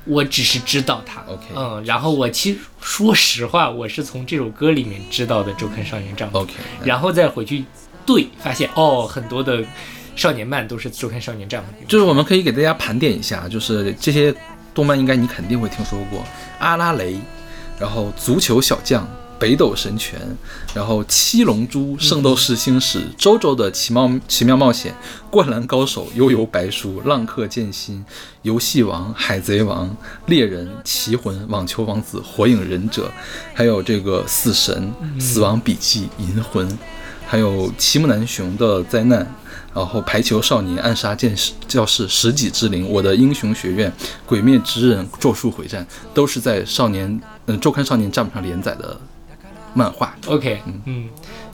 [0.05, 1.22] 我只是知道它。
[1.28, 6.53] OK 嗯，然后我其实说实话，我是从这首歌里面知道的《周刊少年 Jump》OK，
[6.84, 7.65] 然后再回去
[8.05, 9.63] 对，发现哦，很多的
[10.16, 11.88] 少年漫都是《周刊少年 Jump》里面。
[11.88, 14.34] 就是我们可以给大家盘点一下，就是这些
[14.74, 16.24] 动漫应该你肯定会听说过，
[16.59, 17.20] 阿拉蕾，
[17.80, 19.07] 然后足球小将、
[19.39, 20.20] 北斗神拳，
[20.74, 24.93] 然后七龙珠、圣斗士星矢、周周的奇妙奇妙冒险、
[25.30, 28.05] 灌篮高手、悠悠白书、浪客剑心、
[28.43, 29.95] 游戏王、海贼王、
[30.28, 33.09] 猎人、棋魂、网球王子、火影忍者，
[33.53, 36.78] 还有这个死神、死亡笔记、银魂，
[37.26, 39.26] 还有奇木楠雄的灾难。
[39.74, 43.91] 然后排球少年、暗杀剑士教室、十几之灵、我的英雄学院、
[44.26, 48.99] 鬼灭之刃、咒术回战，都是在少年嗯、周刊少年 Jump 上连载的
[49.74, 50.15] 漫画。
[50.28, 51.07] OK，嗯，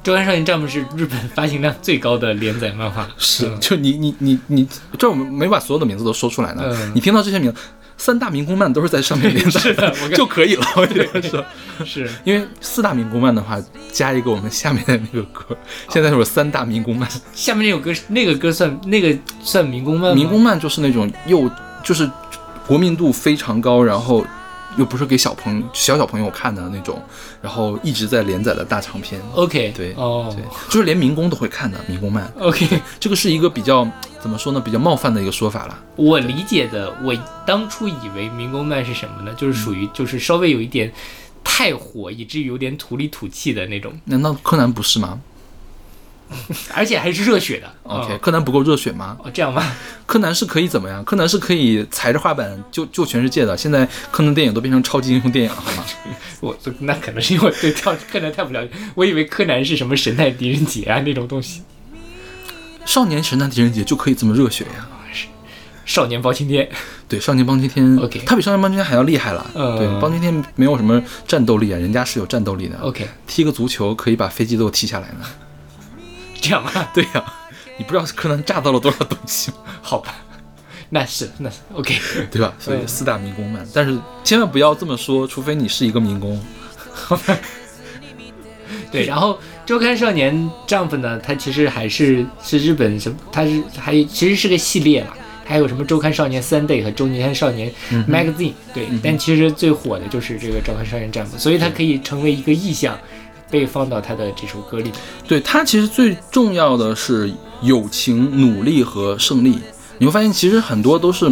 [0.04, 3.08] 周刊少年 Jump 是日本发行量最高的连载漫画。
[3.18, 6.64] 是，嗯就你你你你，这我们没把所有的名字都说出来呢。
[6.66, 7.60] 嗯你听到这些名字，
[7.98, 10.66] 三大民工漫都是在上面连载的 就可以了。
[10.76, 11.44] 我觉得是，
[11.86, 13.60] 是因为四大民工漫的话，
[13.92, 15.58] 加一个我们下面的那个歌，
[15.90, 17.10] 现在是三大民工漫。
[17.34, 20.16] 下面那首歌是那个歌算那个算民工漫吗？
[20.16, 21.50] 民工漫就是那种又
[21.84, 22.10] 就是
[22.68, 24.26] 国民度非常高，然后
[24.78, 27.02] 又不是给小朋小小朋友看的那种，
[27.42, 29.20] 然后一直在连载的大长篇。
[29.34, 33.86] OK，对哦对，就是连民工都会看的民工漫，，OK，这个是一个比较
[34.22, 35.80] 怎么说呢，比较冒犯的一个说法了。
[35.96, 37.16] 我理解的，我
[37.46, 39.34] 当初以为民工漫是什么呢？
[39.36, 40.92] 就是属于就是稍微有一点
[41.44, 45.20] 太火，以至于有点土里土气的那种，难道柯南不是吗
[46.76, 47.74] 而且还是热血的。
[47.84, 49.18] ？OK，哦柯南不够热血吗？
[49.24, 49.64] 哦，这样吗？
[50.06, 51.04] 柯南是可以怎么样？
[51.06, 53.56] 柯南是可以踩着滑板救救全世界的。
[53.56, 55.86] 现在柯南电影都变成超级英雄电影了，好吗？
[56.42, 61.62] 我那可能是因为对跳柯南太不了解，我以为柯南是什么神探狄仁杰啊那种东西。
[62.86, 64.88] 少年神探狄仁杰就可以这么热血呀？
[65.86, 66.68] 少年包青天，
[67.08, 69.50] 对，少年包青天 OK 他比少年包青天还要厉害了。
[69.54, 72.78] 呃对，包青天没有什么战斗力啊，人家是有战斗力的。
[72.82, 75.26] OK，踢个足球可以把飞机都踢下来呢。
[76.42, 76.72] 这样吗？
[76.94, 77.24] 对呀、
[77.78, 80.16] 你不知道柯南炸到了多少东西吗，好吧，
[80.90, 81.96] 那是那是 OK。
[82.32, 82.54] 对吧？
[82.60, 82.88] 所以嗯。
[82.88, 86.42] 四大民工漫，但是千万不要这么说，除非你是一个民工。
[88.92, 95.14] 对，然后周刊少年 Jump 呢，它其实还是是日本什么，它是还其实是个系列了，
[95.46, 97.72] 还有什么周刊少年 Sunday 和周刊少年
[98.10, 102.98] Magazine，、对，但其实最火的就是这个周刊少年 Jump，所以它可以成为一个意象，
[103.50, 104.94] 被放到他的这首歌里面。
[105.28, 107.32] 对他其实最重要的是
[107.62, 109.60] 友情、努力和胜利。
[109.98, 111.32] 你会发现，其实很多都是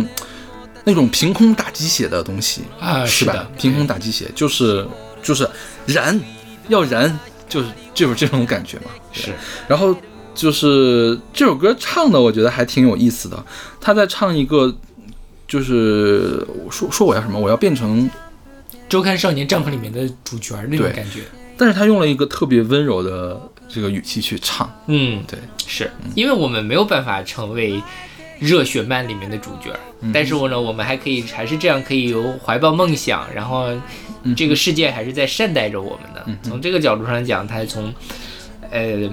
[0.83, 3.47] 那种凭空打鸡血的东西啊是吧？
[3.57, 4.87] 凭空打鸡血就是
[5.21, 5.47] 就是
[5.85, 6.19] 燃，
[6.67, 7.15] 要燃，
[7.47, 8.85] 就是就是这种感觉嘛。
[9.11, 9.31] 是，
[9.67, 9.95] 然后
[10.33, 13.45] 就是这首歌唱的，我觉得还挺有意思的。
[13.79, 14.75] 他在唱一个，
[15.47, 18.09] 就是说说我要什么，我要变成，
[18.89, 21.21] 周刊少年 Jump 里面的主角那种感觉。
[21.57, 24.69] 但是他用了一个特别温柔的这个语气去唱。
[24.87, 27.81] 嗯，对，是因为我们没有办法成为
[28.39, 29.71] 热血漫里面的主角，
[30.13, 33.67] 但是我呢，我们还可以还是这样，可以有怀抱梦想，然后
[34.35, 36.25] 这个世界还是在善待着我们的。
[36.43, 37.93] 从这个角度上讲，他从
[38.69, 39.09] 呃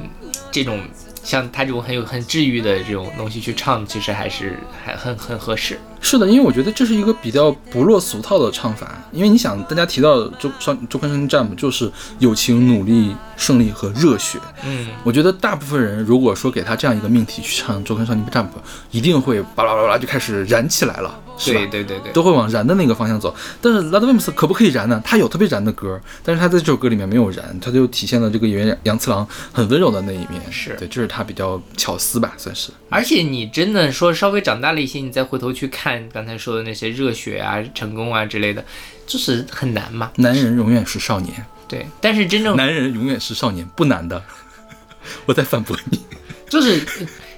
[0.50, 0.80] 这种
[1.22, 5.78] 像他这种很有很治愈的这种东西去唱，其实还是还很很合适。
[6.00, 8.90] 是的，因为我觉得这是一个比较不落俗套的唱法。
[9.12, 14.38] 因为你想，大家提到周少周刊少年 Jump 就是友情、努力、胜利和热血。
[14.64, 18.48] 嗯，我觉得大部分人如果说给他这样一个命题去唱周刊少年 Jump，
[18.90, 21.60] 一定会巴拉巴拉就开始燃起来了，是吧？
[21.70, 23.34] 对对对对，都会往燃的那个方向走。
[23.60, 25.02] 但是 Ludwig 可不可以燃呢？
[25.04, 30.40] 他有特别燃的歌，但是他在这首歌里面没有燃，他就体现了这个演员杨次郎很温柔的那一面。
[30.50, 32.70] 是对，这是他比较巧思吧，算是。
[32.88, 38.64] 而且你真的说稍微长大了一些，你再回头去看刚才说的那些热血啊、成功啊之类的，
[39.06, 40.12] 就是很难嘛。
[40.16, 44.22] 男人永远是少年，对，但是真正男人永远是少年，不难的。
[45.26, 46.00] 我在反驳你。
[46.48, 46.80] 就是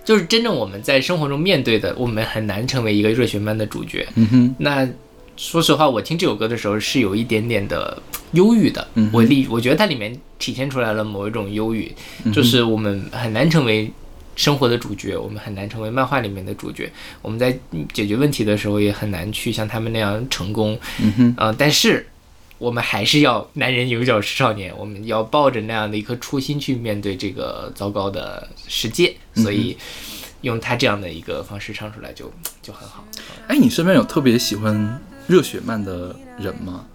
[0.05, 4.07] 就是真正我们在生活中面对的，我们很难成为一个热血漫的主角。
[4.15, 4.89] 嗯哼，那
[5.37, 8.01] 说实话，我听这首歌的时候是有一点点的
[8.33, 8.87] 忧郁的。
[8.95, 11.91] 嗯我里我觉得它里面体现出来了某一种忧郁，
[12.25, 13.91] 嗯就是我们很难成为
[14.37, 16.91] 生活的主角，我们很难成为漫画里面的主角。
[17.23, 17.57] 我们在
[17.93, 20.79] 解决问题的时候也很难去像他们那样成功。
[21.03, 22.07] 嗯哼，呃，但是
[22.65, 29.77] 我们还是要男人有脚是少年，我们要抱着那样的一颗初心去面对这个糟糕的世界，所以
[30.41, 33.05] 用他这样的一个方式唱出来就就很好。
[33.49, 36.87] 哎，你身边有特别喜欢热血漫的人吗？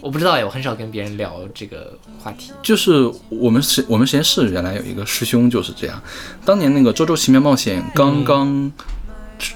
[0.00, 2.50] 我不知道哎，我很少跟别人聊这个话题。
[2.60, 6.02] 就是我们实我们实验室原来有一个师兄就是这样，
[6.44, 8.72] 当年那个《周周奇妙冒险》刚刚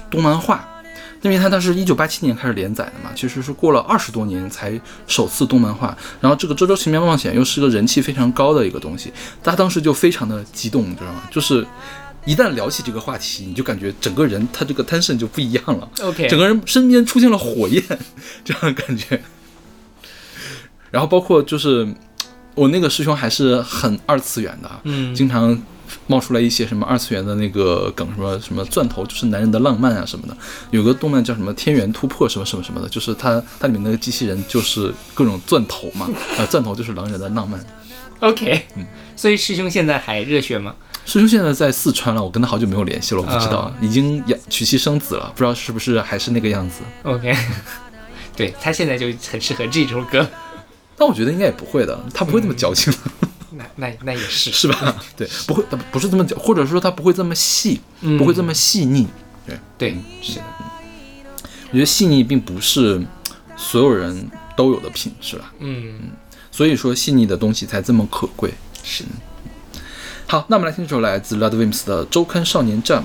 [0.09, 0.78] 动漫化，
[1.21, 5.97] 因为它当时一九八七年开始连载的嘛，其实是过了二十多年才首次动漫化。
[6.21, 9.11] 然后这个《周周奇妙冒险》又是个人气非常高的一个东西，
[9.43, 11.23] 他当时就非常的激动，你知道吗？
[11.29, 11.65] 就是
[12.25, 15.89] 一旦聊起这个话题，你就感觉整个人他这个 tension 就不一样了。
[16.01, 17.83] OK，整个人身边出现了火焰，
[18.45, 19.21] 这样的感觉。
[20.91, 21.87] 然后包括就是
[22.55, 25.61] 我那个师兄还是很二次元的，嗯经常
[26.07, 30.35] 冒出来一些什么二次元的那个梗，什么什么钻头就是男人的浪漫啊什么的。
[30.71, 37.63] 有个动漫叫什么《天元突破》什么什么什么的，就是它它里面那个机器人就是各种钻头嘛， 呃，钻头就是狼人的浪漫。
[38.19, 38.85] OK，嗯
[39.15, 40.75] 所以师兄现在还热血吗？
[41.05, 46.81] 师兄现在在四川了，我跟他好久没有联系了，我不知道，啊已经养娶妻生子了，不知道是不是还是那个样子。
[47.03, 47.35] OK，
[48.35, 50.27] 对他现在就很适合这首歌。
[50.97, 52.93] 但我觉得应该也不会的，他不会那么矫情。
[53.50, 54.96] 那那那也是，是吧？
[55.16, 59.06] 对，不会，不是这么讲，或者说它不会这么细，嗯不会这么细腻。
[59.78, 60.44] 对，是的，
[61.70, 63.00] 我觉得细腻并不是
[63.56, 66.12] 所有人都有的品质啦，嗯，
[66.50, 68.54] 所以说细腻的东西才这么可贵。
[68.82, 69.04] 是。
[70.26, 73.02] 好，那我们来听这首来自 Ludwimps 的《周刊少年 Jump》。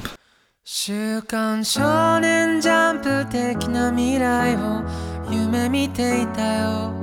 [0.65, 4.84] 週刊少年ジャンプ的な未来を
[5.32, 7.03] 夢見ていたよ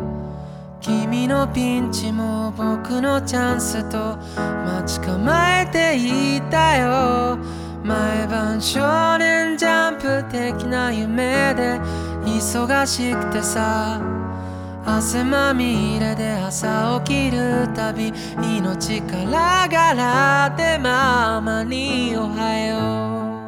[0.82, 4.18] 君のピンチも僕のチャンスと
[4.66, 7.38] 待ち構えていたよ。
[7.84, 11.80] 毎晩少年ジャンプ的な夢で
[12.26, 14.02] 忙しくてさ。
[14.84, 18.12] 汗まみれで朝起きるたび
[18.42, 23.41] 命からがらでママにおはよう。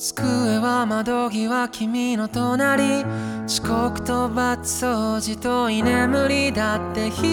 [0.00, 3.04] 机は窓際君の隣。
[3.44, 6.52] 遅刻と罰掃除と居眠り。
[6.54, 7.26] だってヒ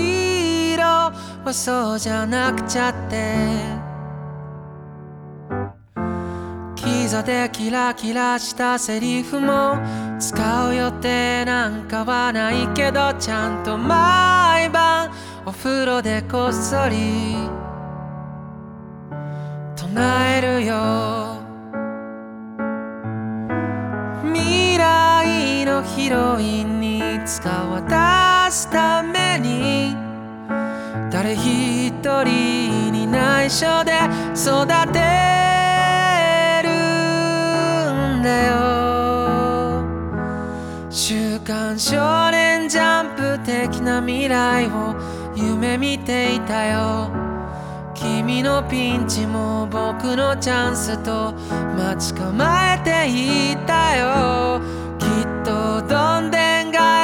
[0.74, 3.55] ーローはそうじゃなくちゃって。
[6.76, 9.78] キザでキラキラしたセリフも
[10.20, 15.09] 使う予定なんかはないけどちゃんと毎晩
[15.45, 17.38] お風呂でこっそり。
[19.78, 21.47] 唱えるよ。
[25.68, 29.93] のヒロインに使わ出すために
[31.11, 31.91] 誰一
[32.24, 33.91] 人に内緒で
[34.34, 34.99] 育て
[36.63, 36.70] る
[38.20, 39.84] んだよ
[40.89, 44.95] 週刊少年ジャンプ的な未来を
[45.36, 47.11] 夢見ていたよ。
[47.93, 51.34] 君のピンチも僕のチャンスと
[51.78, 53.07] 待ち構えて
[53.53, 54.57] いたよ。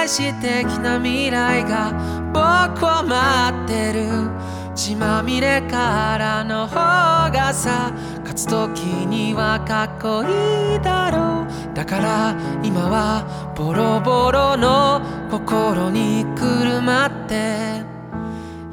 [0.04, 1.94] でん返し的な未来が
[2.34, 4.30] 僕を待ってる。
[4.76, 7.92] 血まみれからの方がさ
[8.24, 11.76] 勝つ時にはかっこいいだろう。
[11.76, 17.84] だから今はボロボロの心にくるまって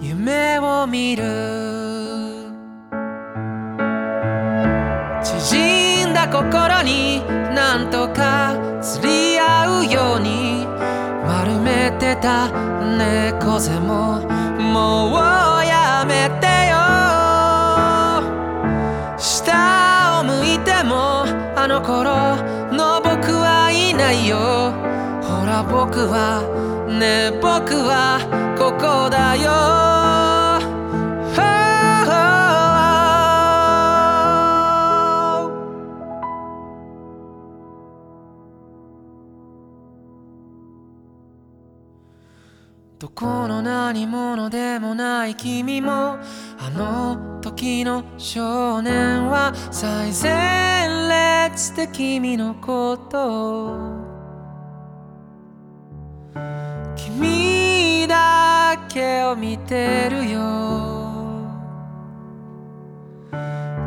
[0.00, 1.22] 夢を見る。
[5.22, 7.22] 縮んだ心に
[7.54, 10.69] なんとか釣り合うように。
[11.80, 12.48] れてた
[12.98, 14.20] 猫背も
[14.58, 16.76] もうやめてよ。
[19.18, 21.24] 下を向いても
[21.56, 22.36] あの頃
[22.76, 24.36] の僕はいないよ。
[25.22, 26.42] ほら僕は
[26.86, 28.20] ね僕は
[28.58, 29.89] ここだよ。
[43.14, 51.08] この何者でもない君もあの時の少年は最前
[51.50, 54.10] 列で君のことを。
[56.96, 60.40] 君だけを見てるよ。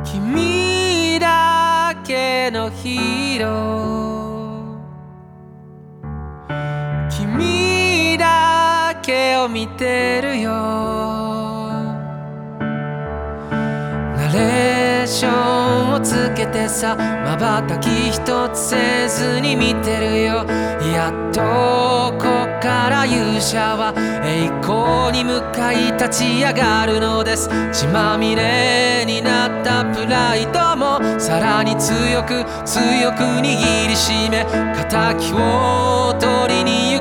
[0.03, 4.53] 君だけのヒーロー。
[7.09, 8.52] 君だけ
[9.11, 10.51] を見てるよ。
[14.15, 20.45] ナレーションをつけてさ瞬き一つせずに見てるよ。
[20.93, 21.41] やっと
[22.17, 23.93] こっから勇者は
[24.23, 27.49] 栄光に向かい立ち上がるのです。
[27.73, 34.45] 血まみれになったプライドもさらに強く強く握りしめ
[34.87, 36.12] 敵を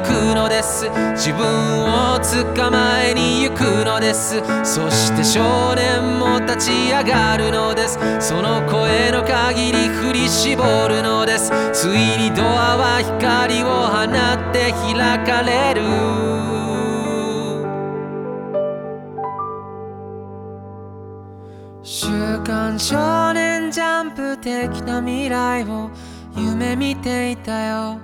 [0.02, 0.88] くのです。
[1.14, 1.44] 自分
[1.84, 4.42] を捕まえに行くのです。
[4.62, 7.98] そして少年も立ち上がるのです。
[8.20, 11.50] その声の限り振り絞るのです。
[11.72, 15.82] ついにドアは光を放って開かれる。
[21.84, 22.06] 週
[22.44, 25.90] 刊少年ジャンプ的な未来を
[26.36, 27.98] 夢見ていたよ。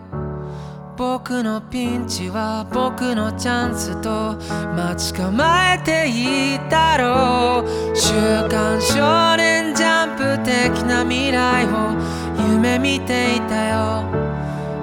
[0.99, 4.35] 僕のピンチは僕のチャンスと
[4.75, 7.97] 待ち構えていたろう。
[7.97, 8.11] 週
[8.51, 11.95] 刊少年ジャンプ的な未来を
[12.51, 14.03] 夢見ていたよ。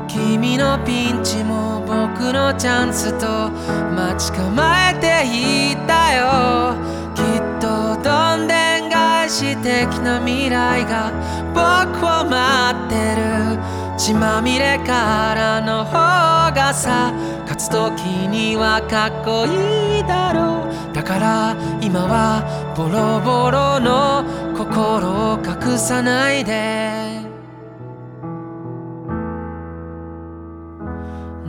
[0.08, 3.52] 君のピンチも僕のチャンスと
[3.94, 4.56] 待ち構
[4.90, 6.76] えていたよ。
[7.14, 11.12] きっとどんでん返し的な未来が
[11.54, 13.85] 僕を待ってる。
[13.98, 17.14] 血まみれからの方がさ
[17.48, 20.94] 勝つ時にはかっこいいだろう。
[20.94, 22.44] だから今は
[22.76, 24.24] ボロボロの
[24.56, 27.22] 心を隠さないで。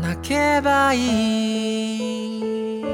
[0.00, 0.98] 泣けばい
[2.80, 2.85] い。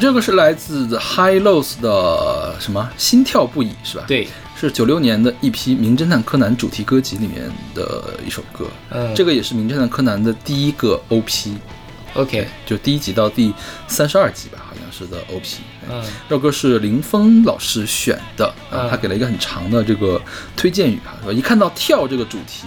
[0.00, 4.26] 这个是来自 High Lows 的什么心跳不已是吧？，对，
[4.56, 8.66] 是九六年的一批《名侦探柯南》主题歌集里面的一首歌。
[8.88, 13.52] 嗯，这个也是《名侦探柯南》的第一个 OP，OK，就第一集到第
[13.88, 15.58] 三十二集吧，好像是的 OP。
[15.90, 16.02] 嗯。
[16.28, 20.18] 这首歌是林峰老师选的啊嗯，他给了一个很长的这个
[20.56, 22.66] 推荐语啊，说一看到跳这个主题，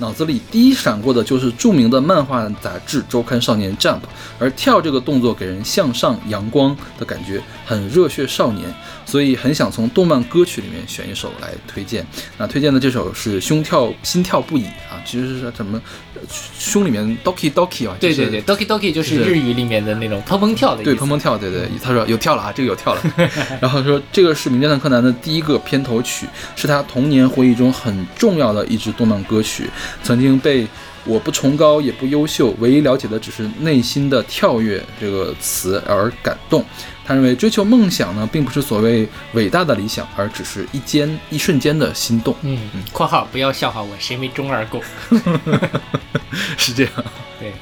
[0.00, 4.00] 脑子里第一闪过的就是著名的漫画杂志周刊少年 Jump，
[4.38, 8.74] 而跳这个动作给人向上阳光的感觉，很热血少年，
[9.04, 12.04] 所以很想从动漫歌曲里面选一首来推荐。
[12.38, 15.80] 那推荐的这首是胸跳心跳不已啊，其实是什么
[16.14, 16.20] 呃
[16.58, 20.82] 胸里面 doki doki 啊，就是对对对，Doki Doki 就是是日语里面的那种砰砰跳的。
[20.82, 23.02] 对，砰砰跳，对对，他说有跳了啊，这个有跳了。
[23.60, 26.26] 然后说这个是《名侦探柯南》的第一个片头曲，
[26.56, 29.68] 是他童年回忆中很重要的一支动漫歌曲，
[30.02, 30.66] 曾经被
[31.04, 36.64] “我不崇高也不优秀，唯一了解的只是内心的跳跃”这个词而感动。
[37.04, 42.36] 他认为追求梦想呢，并不是所谓伟大的理想，而只是一间一瞬间的心动。
[42.42, 44.80] 嗯，括号不要笑话我，谁没中二过？
[46.56, 46.92] 是这样，
[47.40, 47.52] 对，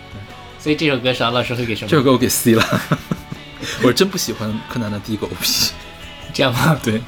[0.58, 1.88] 所以这首歌邵老师会给什么？
[1.88, 2.82] 这首歌我给 C 了。
[3.82, 5.70] 我真不喜欢柯南的第一个 OP。
[6.34, 6.78] 这样吗？
[6.84, 7.00] 对，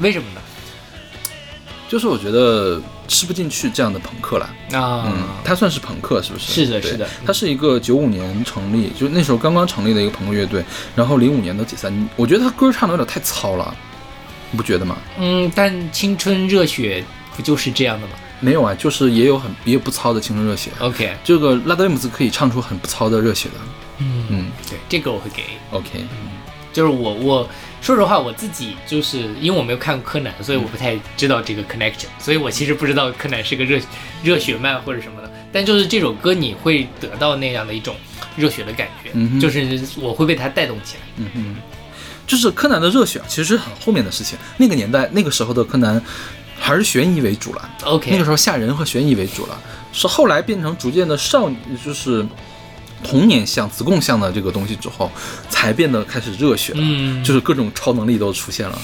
[0.00, 0.40] 为什么呢？
[1.88, 4.44] 就是我觉得吃不进去这样的朋克了。
[4.72, 6.64] 啊，嗯，他算是朋克是不是？
[6.64, 11.92] 是的是的他是一个九五年成立，就那时候刚刚成立的一个朋克乐队，然后零五年的解散。
[12.16, 13.74] 我觉得他歌唱的有点太糙了，
[14.50, 14.96] 你不觉得吗？
[15.18, 17.04] 嗯，但青春热血
[17.36, 18.14] 不就是这样的吗？
[18.38, 20.70] 没有啊，就是也有很也有不糙的青春热血。
[20.78, 23.54] OK，这个拉德维姆斯可以唱出很不糙的热血的。
[23.98, 25.42] 嗯嗯对，这个我会给。
[25.70, 26.04] ，OK，
[26.70, 27.48] 就是我我
[27.80, 33.78] 说实话，我自己就是因为我没有看过柯南，所以我不太知道这个 connection，所以我其实不知道柯南是个热
[34.22, 35.30] 热血漫或者什么的。
[35.52, 37.94] 但就是这首歌，你会得到那样的一种
[38.36, 41.02] 热血的感觉，嗯就是我会被它带动起来。
[41.18, 41.56] 嗯嗯，
[42.26, 44.36] 就是柯南的热血，其实很后面的事情。
[44.56, 46.02] 那个年代，那个时候的柯南
[46.58, 47.70] 还是悬疑为主了。
[47.84, 49.58] OK，那个时候吓人和悬疑为主了，
[49.92, 52.26] 是后来变成逐渐的少女，就是
[53.06, 55.10] 童年向、子贡向的这个东西之后，
[55.48, 58.76] 才变得开始热血了，嗯就是各种超能力都出现了。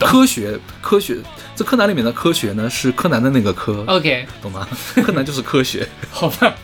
[0.00, 1.16] 科学，科学，
[1.54, 4.68] 这柯南里面的科学呢，是柯南的那个科，OK，懂吗？
[4.96, 5.88] 柯南就是科学。
[6.10, 6.54] 好吧，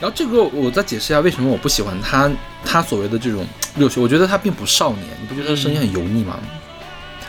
[0.00, 2.30] 然后这个我再解释一下为什么我不喜欢他，
[2.64, 3.44] 他所谓的这种
[3.76, 6.38] 热血，我觉得他并不少年，你不觉得他声音很油腻吗？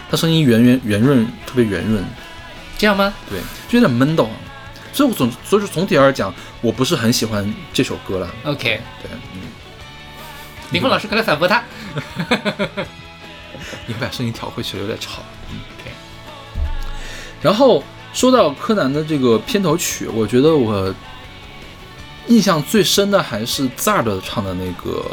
[0.10, 2.04] 他声音圆圆圆润，特别圆润，
[2.78, 3.12] 这样吗？
[3.28, 4.24] 对，就有点闷的。
[4.96, 8.34] 所以我总所以说总体而讲，我不是很喜欢这首歌了。
[8.46, 9.42] OK，对，嗯，
[10.72, 11.62] 林峰老师快来反驳他。
[13.88, 15.22] 你把声音调回去了，有点吵。
[15.52, 15.92] 嗯 OK
[17.42, 17.84] 然后
[18.14, 20.96] 说到柯南的这个片头曲，我觉得我
[22.28, 25.04] 印象最深的还是 Zard 唱的那个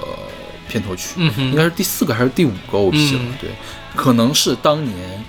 [0.69, 3.25] 片头曲，嗯应该是第四个还是第五个，我不记得了。
[3.25, 3.51] 嗯对，
[3.97, 5.25] 可能是当年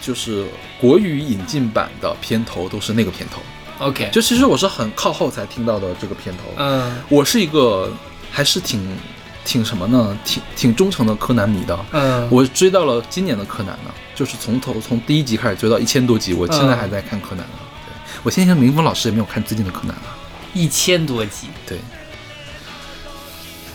[0.00, 0.46] 就是
[0.80, 3.42] 国语引进版的片头都是那个片头。
[3.78, 6.44] OK，就其实我是很靠后才听到的这个片头。
[6.56, 7.92] 嗯我是一个
[8.30, 8.80] 还是挺
[9.44, 10.18] 挺什么呢？
[10.24, 11.78] 挺挺忠诚的柯南迷的。
[11.92, 17.52] 嗯，我追到了今年的柯南呢，就是从头从第一集开始追到一千多集，我现在嗯还在看柯南呢。
[17.86, 20.02] 对我现在明峰老师也没有看最近的柯南了。
[20.54, 21.78] 一千多集，对，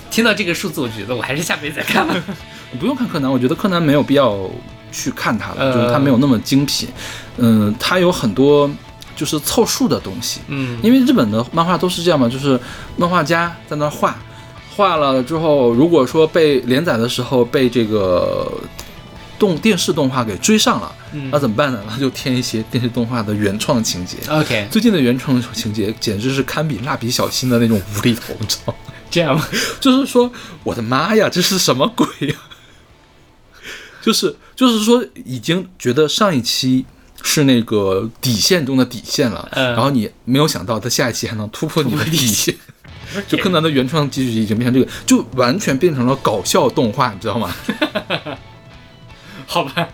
[0.10, 2.16] 听到这个数字，我觉得我还是下辈子再看吧。
[2.72, 4.50] 你 不用看柯南，我觉得柯南没有必要
[4.92, 6.90] 去看它了，呃就是它没有那么精品。
[7.38, 8.70] 嗯，它有很多
[9.16, 10.42] 就是凑数的东西。
[10.48, 12.60] 嗯，因为日本的漫画都是这样嘛，就是
[12.98, 14.18] 漫画家在那画，
[14.76, 18.52] 画了之后，如果说被连载的时候被这个
[19.38, 21.84] 动电视动画给追上了，嗯那怎么办呢？
[21.88, 24.18] 那就添一些电视动画的原创情节。
[24.30, 28.80] OK，最近的原创情节简直是堪比蜡笔小新的那种无厘头，你知道吗？
[29.10, 29.46] 这样吗？
[29.82, 30.32] 就是说，
[30.64, 32.36] 我的妈呀，这是什么鬼呀、
[34.02, 36.86] 就是就是说，已经觉得上一期
[37.24, 42.56] 是那个底线中的底线了，嗯然后你没有想到他下一期还能突破你的底线。
[43.28, 47.54] 就柯南的原创结局已经变成这个，就完全变成了搞笑动画， 你知道吗？
[49.46, 49.90] 好吧，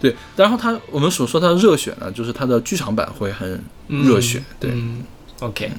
[0.00, 5.04] 对，然后他我们所说他的热血呢，就是他的剧场版会很热血，对，嗯
[5.40, 5.70] ，OK，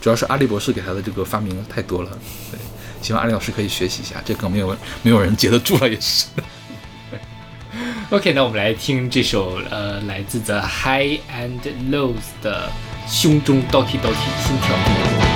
[0.00, 2.10] 主要是阿笠博士给他的这个发明太多了，
[2.50, 2.58] 对，
[3.02, 6.24] 希望阿笠老师可以学习一下，这梗没有没有人接得住了，也是。
[8.10, 11.60] OK，那我们来听这首呃来自 The High and
[11.90, 12.70] Lows 的
[13.08, 15.31] 胸中 Doki Doki 心跳。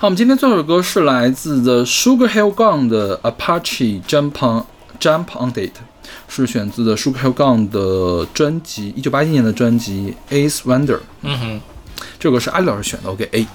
[0.00, 4.64] 好，我们今天最后一首歌是来自 The Sugar Hill Gang 的 Apache Jump on
[4.98, 5.74] Jump on It，
[6.26, 11.00] 是选自的 Sugar Hill Gang 的专辑，一九八一年的专辑 Ace Wonder。
[11.20, 11.60] 嗯哼，
[12.18, 13.46] 这首歌是阿里老师选的，我给 A。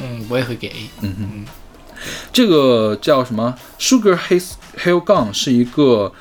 [0.00, 0.90] 嗯，我也会给 A。
[1.00, 1.44] 嗯哼，
[2.32, 6.12] 这个叫什么？Sugar Hill Gang 是一个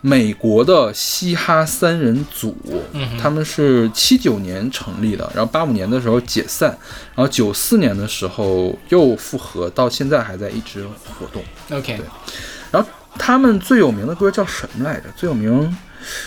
[0.00, 2.56] 美国的嘻哈三人组，
[3.20, 6.70] 他们是七九年成立的，然后八五年的时候解散，
[7.14, 10.86] 然后九四年的时候又复合，到现在还在一直
[11.18, 11.42] 活动。
[11.70, 12.06] OK，对
[12.70, 12.88] 然后
[13.18, 15.08] 他们最有名的歌叫什么来着？
[15.16, 15.76] 最有名，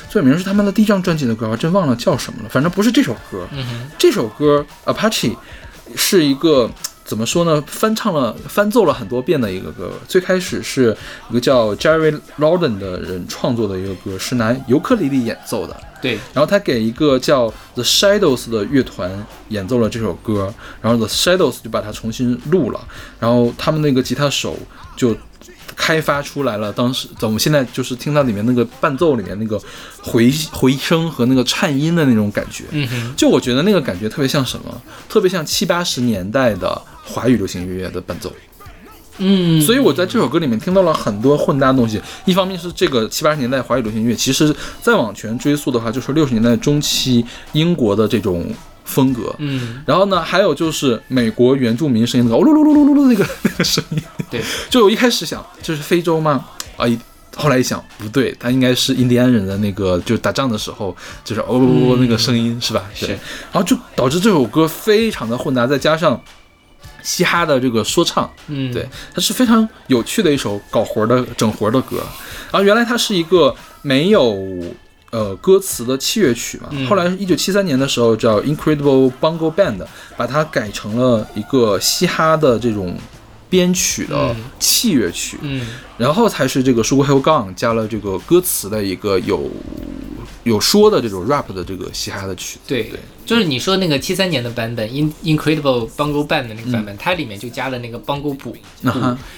[0.09, 2.49] 最有名是他们的第一张专辑的歌，我真忘了叫什么了。
[2.49, 3.47] 反正不是这首歌。
[3.51, 5.37] 嗯，这首歌 Apache
[5.95, 6.69] 是一个
[7.09, 7.59] 怎么说呢？
[7.65, 9.91] 翻唱了、翻奏了很多遍的一个歌。
[10.07, 10.95] 最开始是
[11.31, 15.75] 一个叫 Jerry Lawden 的人创作的一个歌，是拿尤克里里演奏的。
[16.03, 20.53] 对，然后他给一个叫 The Shadows 的乐团演奏了这首歌，
[20.83, 22.79] 然后 The Shadows 就把它重新录了，
[23.19, 24.55] 然后他们那个吉他手
[24.95, 25.17] 就
[25.75, 29.59] 开发出来了，当时我们现在就是听到里面那个伴奏里面那个
[30.01, 32.65] 回回声和那个颤音的那种感觉，
[33.15, 34.81] 就我觉得那个感觉特别像什么？
[35.07, 38.31] 特别像七八十年代的华语流行音乐的伴奏。
[39.21, 42.01] 嗯，所以我在这首歌里面听到了很多混搭的东西。
[42.23, 48.49] 一方面是这个七八十年代华语流行音乐，其实再往前追溯的话，就是六十年代中期英国的这种
[48.89, 49.33] 风格。
[49.37, 54.01] 嗯，然后呢，还有就是美国原住民声音那个哦噜噜噜噜噜噜那个 那个声音。
[54.29, 56.45] 对，就我一开始想这是非洲吗？
[56.75, 56.99] 啊一。
[57.35, 62.83] 后来一想，不对，他应该是印第安人的那个，就是打仗的时候，就是哦那个声音是吧？
[62.99, 66.21] 对是然后就导致这首歌非常的混杂，再加上
[67.01, 71.97] 嘻哈的这个说唱，嗯，对，它是非常有趣的一首搞活的整活的歌。
[72.51, 74.35] 然后原来它是一个没有
[75.11, 76.87] 呃歌词的器乐曲嘛，嗯。
[76.87, 82.97] 后来一九七三年的时候叫 Incredible Bongo Band，把它改成了一个嘻哈的这种
[83.49, 84.35] 编曲的嗯。
[84.59, 85.65] 器乐曲，嗯，
[85.97, 89.49] 然后才是这个 Sugar Hill Gang 加了这个歌词的一个有
[90.43, 92.59] 有说的这种 rap 的这个嘻哈的曲子。
[92.67, 92.91] 对，
[93.29, 98.57] 就是你说那个七三年的版本，In Incredible Bongo Band 的那个版本，它里面就加了那个邦勾鼓，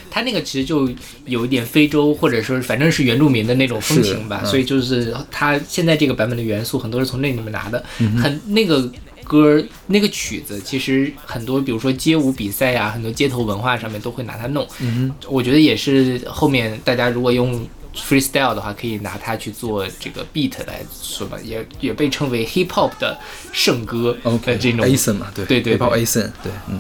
[0.09, 0.89] 它那个其实就
[1.25, 8.89] 有一点非洲或者说反正是原住民的那种风情吧，嗯所以就是它现在这个版本的元素很多是从那里面拿的，嗯很那个。
[9.23, 14.67] 歌那个曲子，其实很多，比如说街舞比赛呀、很多街头文化上面都会拿它弄。
[14.81, 17.65] 嗯我觉得也是后面大家如果用
[17.95, 23.17] freestyle 的话，可以拿它去做这个 beat 来说吧，也也被称为 hip hop 的
[23.51, 26.79] 圣歌，OK，这种 Ason 嘛，对对对 hip hop 对 Ason，对，嗯。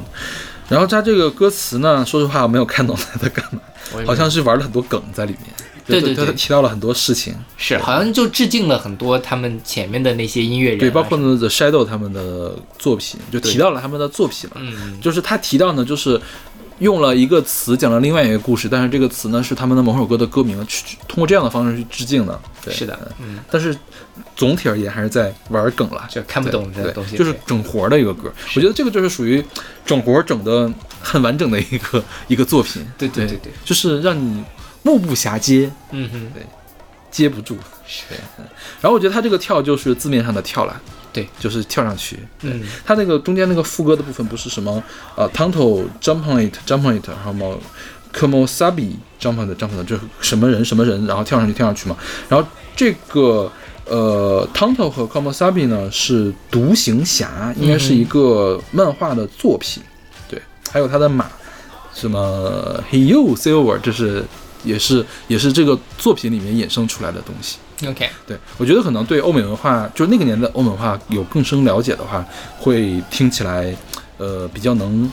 [0.69, 3.59] 然后他这个歌词呢，说实话我没有看懂他在干嘛，
[4.05, 5.53] 好像是玩了很多梗在里面。
[5.85, 6.33] 对对对对。
[6.35, 14.57] 提到了很多事情，是好像就致敬了很多他们前面的那些音乐人啊，对，包括呢 The Shadow 他们的作品，就提到了他们的作品了。
[14.59, 15.01] 嗯。
[15.01, 16.21] 就是他提到呢，就是
[16.81, 22.41] 用了一个词讲了另外一个故事，但是这个词呢是他们的某首歌的歌名，去通过这样的方式去致敬的。
[22.63, 23.77] 对，是的，嗯，但是
[24.35, 28.33] 总体而言还是在玩梗了，就看不懂对这东西，就是整活的一个歌。
[28.55, 29.43] 我觉得这个就是属于
[29.85, 32.83] 整活整的很完整的一个 一个作品。
[32.97, 34.43] 对对对对，就是让你
[34.81, 36.43] 目不暇接，嗯哼，对
[37.11, 37.55] 接不住。
[38.09, 38.45] 对，嗯。
[38.81, 40.81] 然后我觉得他这个跳就是字面上的跳了，
[41.13, 42.17] 对，就是跳上去。
[42.41, 44.81] 嗯他那个中间那个副歌的部分不是什么
[45.15, 47.59] 呃 Tonto jump on it jump on it，然后么
[48.13, 51.97] Komosabi jump on it jump on it，就是什么人什么人，然后跳上去跳上去嘛。
[52.29, 53.51] 然后这个
[53.85, 59.83] 呃 Tonto 和 Komosabi 呢是独行侠，应该是一个漫画的作品。
[60.29, 61.27] 对，还有他的马，
[61.93, 64.23] 什么 He You Silver，这是
[64.63, 67.57] 也是也是这个作品里面衍生出来的东西。
[67.85, 72.25] ，OK，对，我觉得可能对欧美文化，就是那个年代欧美文化有更深了解的话，
[72.57, 73.75] 会听起来，
[74.17, 75.09] 呃，比较能，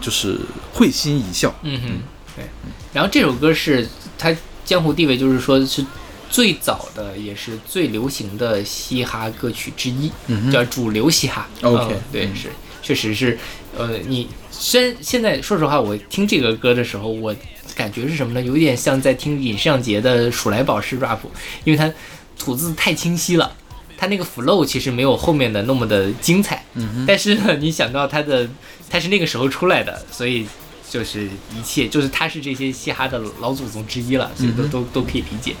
[0.00, 0.38] 就是
[0.72, 1.54] 会心一笑。
[1.62, 1.88] 嗯哼，
[2.36, 2.44] 对。
[2.92, 3.86] 然后这首歌是
[4.16, 4.34] 它
[4.64, 5.84] 江湖地位，就是说是
[6.30, 11.48] 最早的也是最流行的嘻哈歌曲之一，嗯哼叫主流嘻哈。
[11.62, 12.48] OK，嗯对，嗯是，
[12.82, 13.38] 确实是，
[13.76, 17.34] 呃，你现现在说实话，我听这个歌的时候，我
[17.74, 18.42] 感觉是什么呢？
[18.42, 21.18] 有点像在听尹尚杰的鼠来宝式 rap，
[21.64, 21.92] 因为他
[22.38, 23.56] 吐字太清晰了。
[23.96, 28.48] 他那个 flow 其实没有后面的那么的精彩，嗯但是呢，你想到他的
[28.88, 30.46] 他是那个时候出来的，所以
[30.88, 35.56] 就是一切就是他是这些嘻哈的老祖宗之一了，所以都、嗯都都可以理解。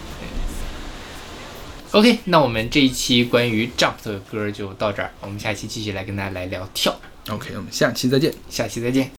[1.90, 6.96] OK，那我们这一期关于 Jump 的歌就到这儿，我们下期继续来跟大家来聊跳
[7.30, 8.32] ，OK，我们下期再见。
[8.48, 9.17] 下期再见。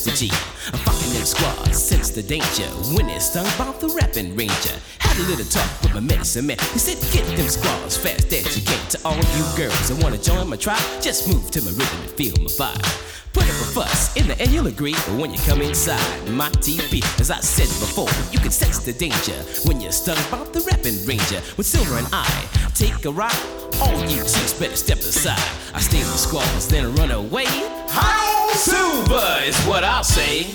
[0.00, 0.32] As the G.
[0.72, 4.76] I'm fucking them squads, sense the danger when it's stung by the rapping ranger.
[4.98, 6.58] Had a little talk with my medicine man.
[6.72, 8.80] He said, Get them squads fast as you can.
[8.90, 12.10] To all you girls that wanna join my tribe, just move to my rhythm and
[12.12, 13.06] feel my vibe.
[13.32, 14.94] Put up a fuss, in the end you'll agree.
[15.06, 16.00] But when you come inside
[16.30, 20.42] my TV, as I said before, you can sense the danger when you're stung by
[20.50, 21.40] the rapping ranger.
[21.56, 22.26] With Silver and I
[22.74, 23.42] take a ride,
[23.80, 25.38] all you chicks better step aside.
[25.74, 27.46] I with the squads, then run away.
[27.88, 30.46] How Silver is what I'll say.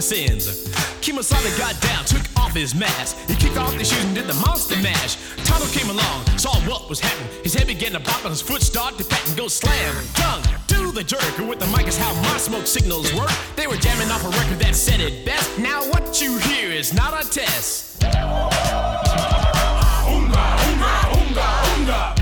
[0.00, 0.64] Moccasins.
[1.02, 3.16] Kimasada got down, took off his mask.
[3.28, 5.16] He kicked off the shoes and did the monster mash.
[5.44, 7.28] Tonto came along, saw what was happening.
[7.42, 9.94] His head began to bop and his foot started to pat and go slam.
[10.14, 11.22] Tongue do the jerk.
[11.38, 13.30] And With the mic is how my smoke signals work.
[13.56, 15.58] They were jamming off a record that said it best.
[15.58, 18.00] Now what you hear is not a test.
[18.00, 18.14] Oonga,
[20.64, 22.19] oonga, oonga,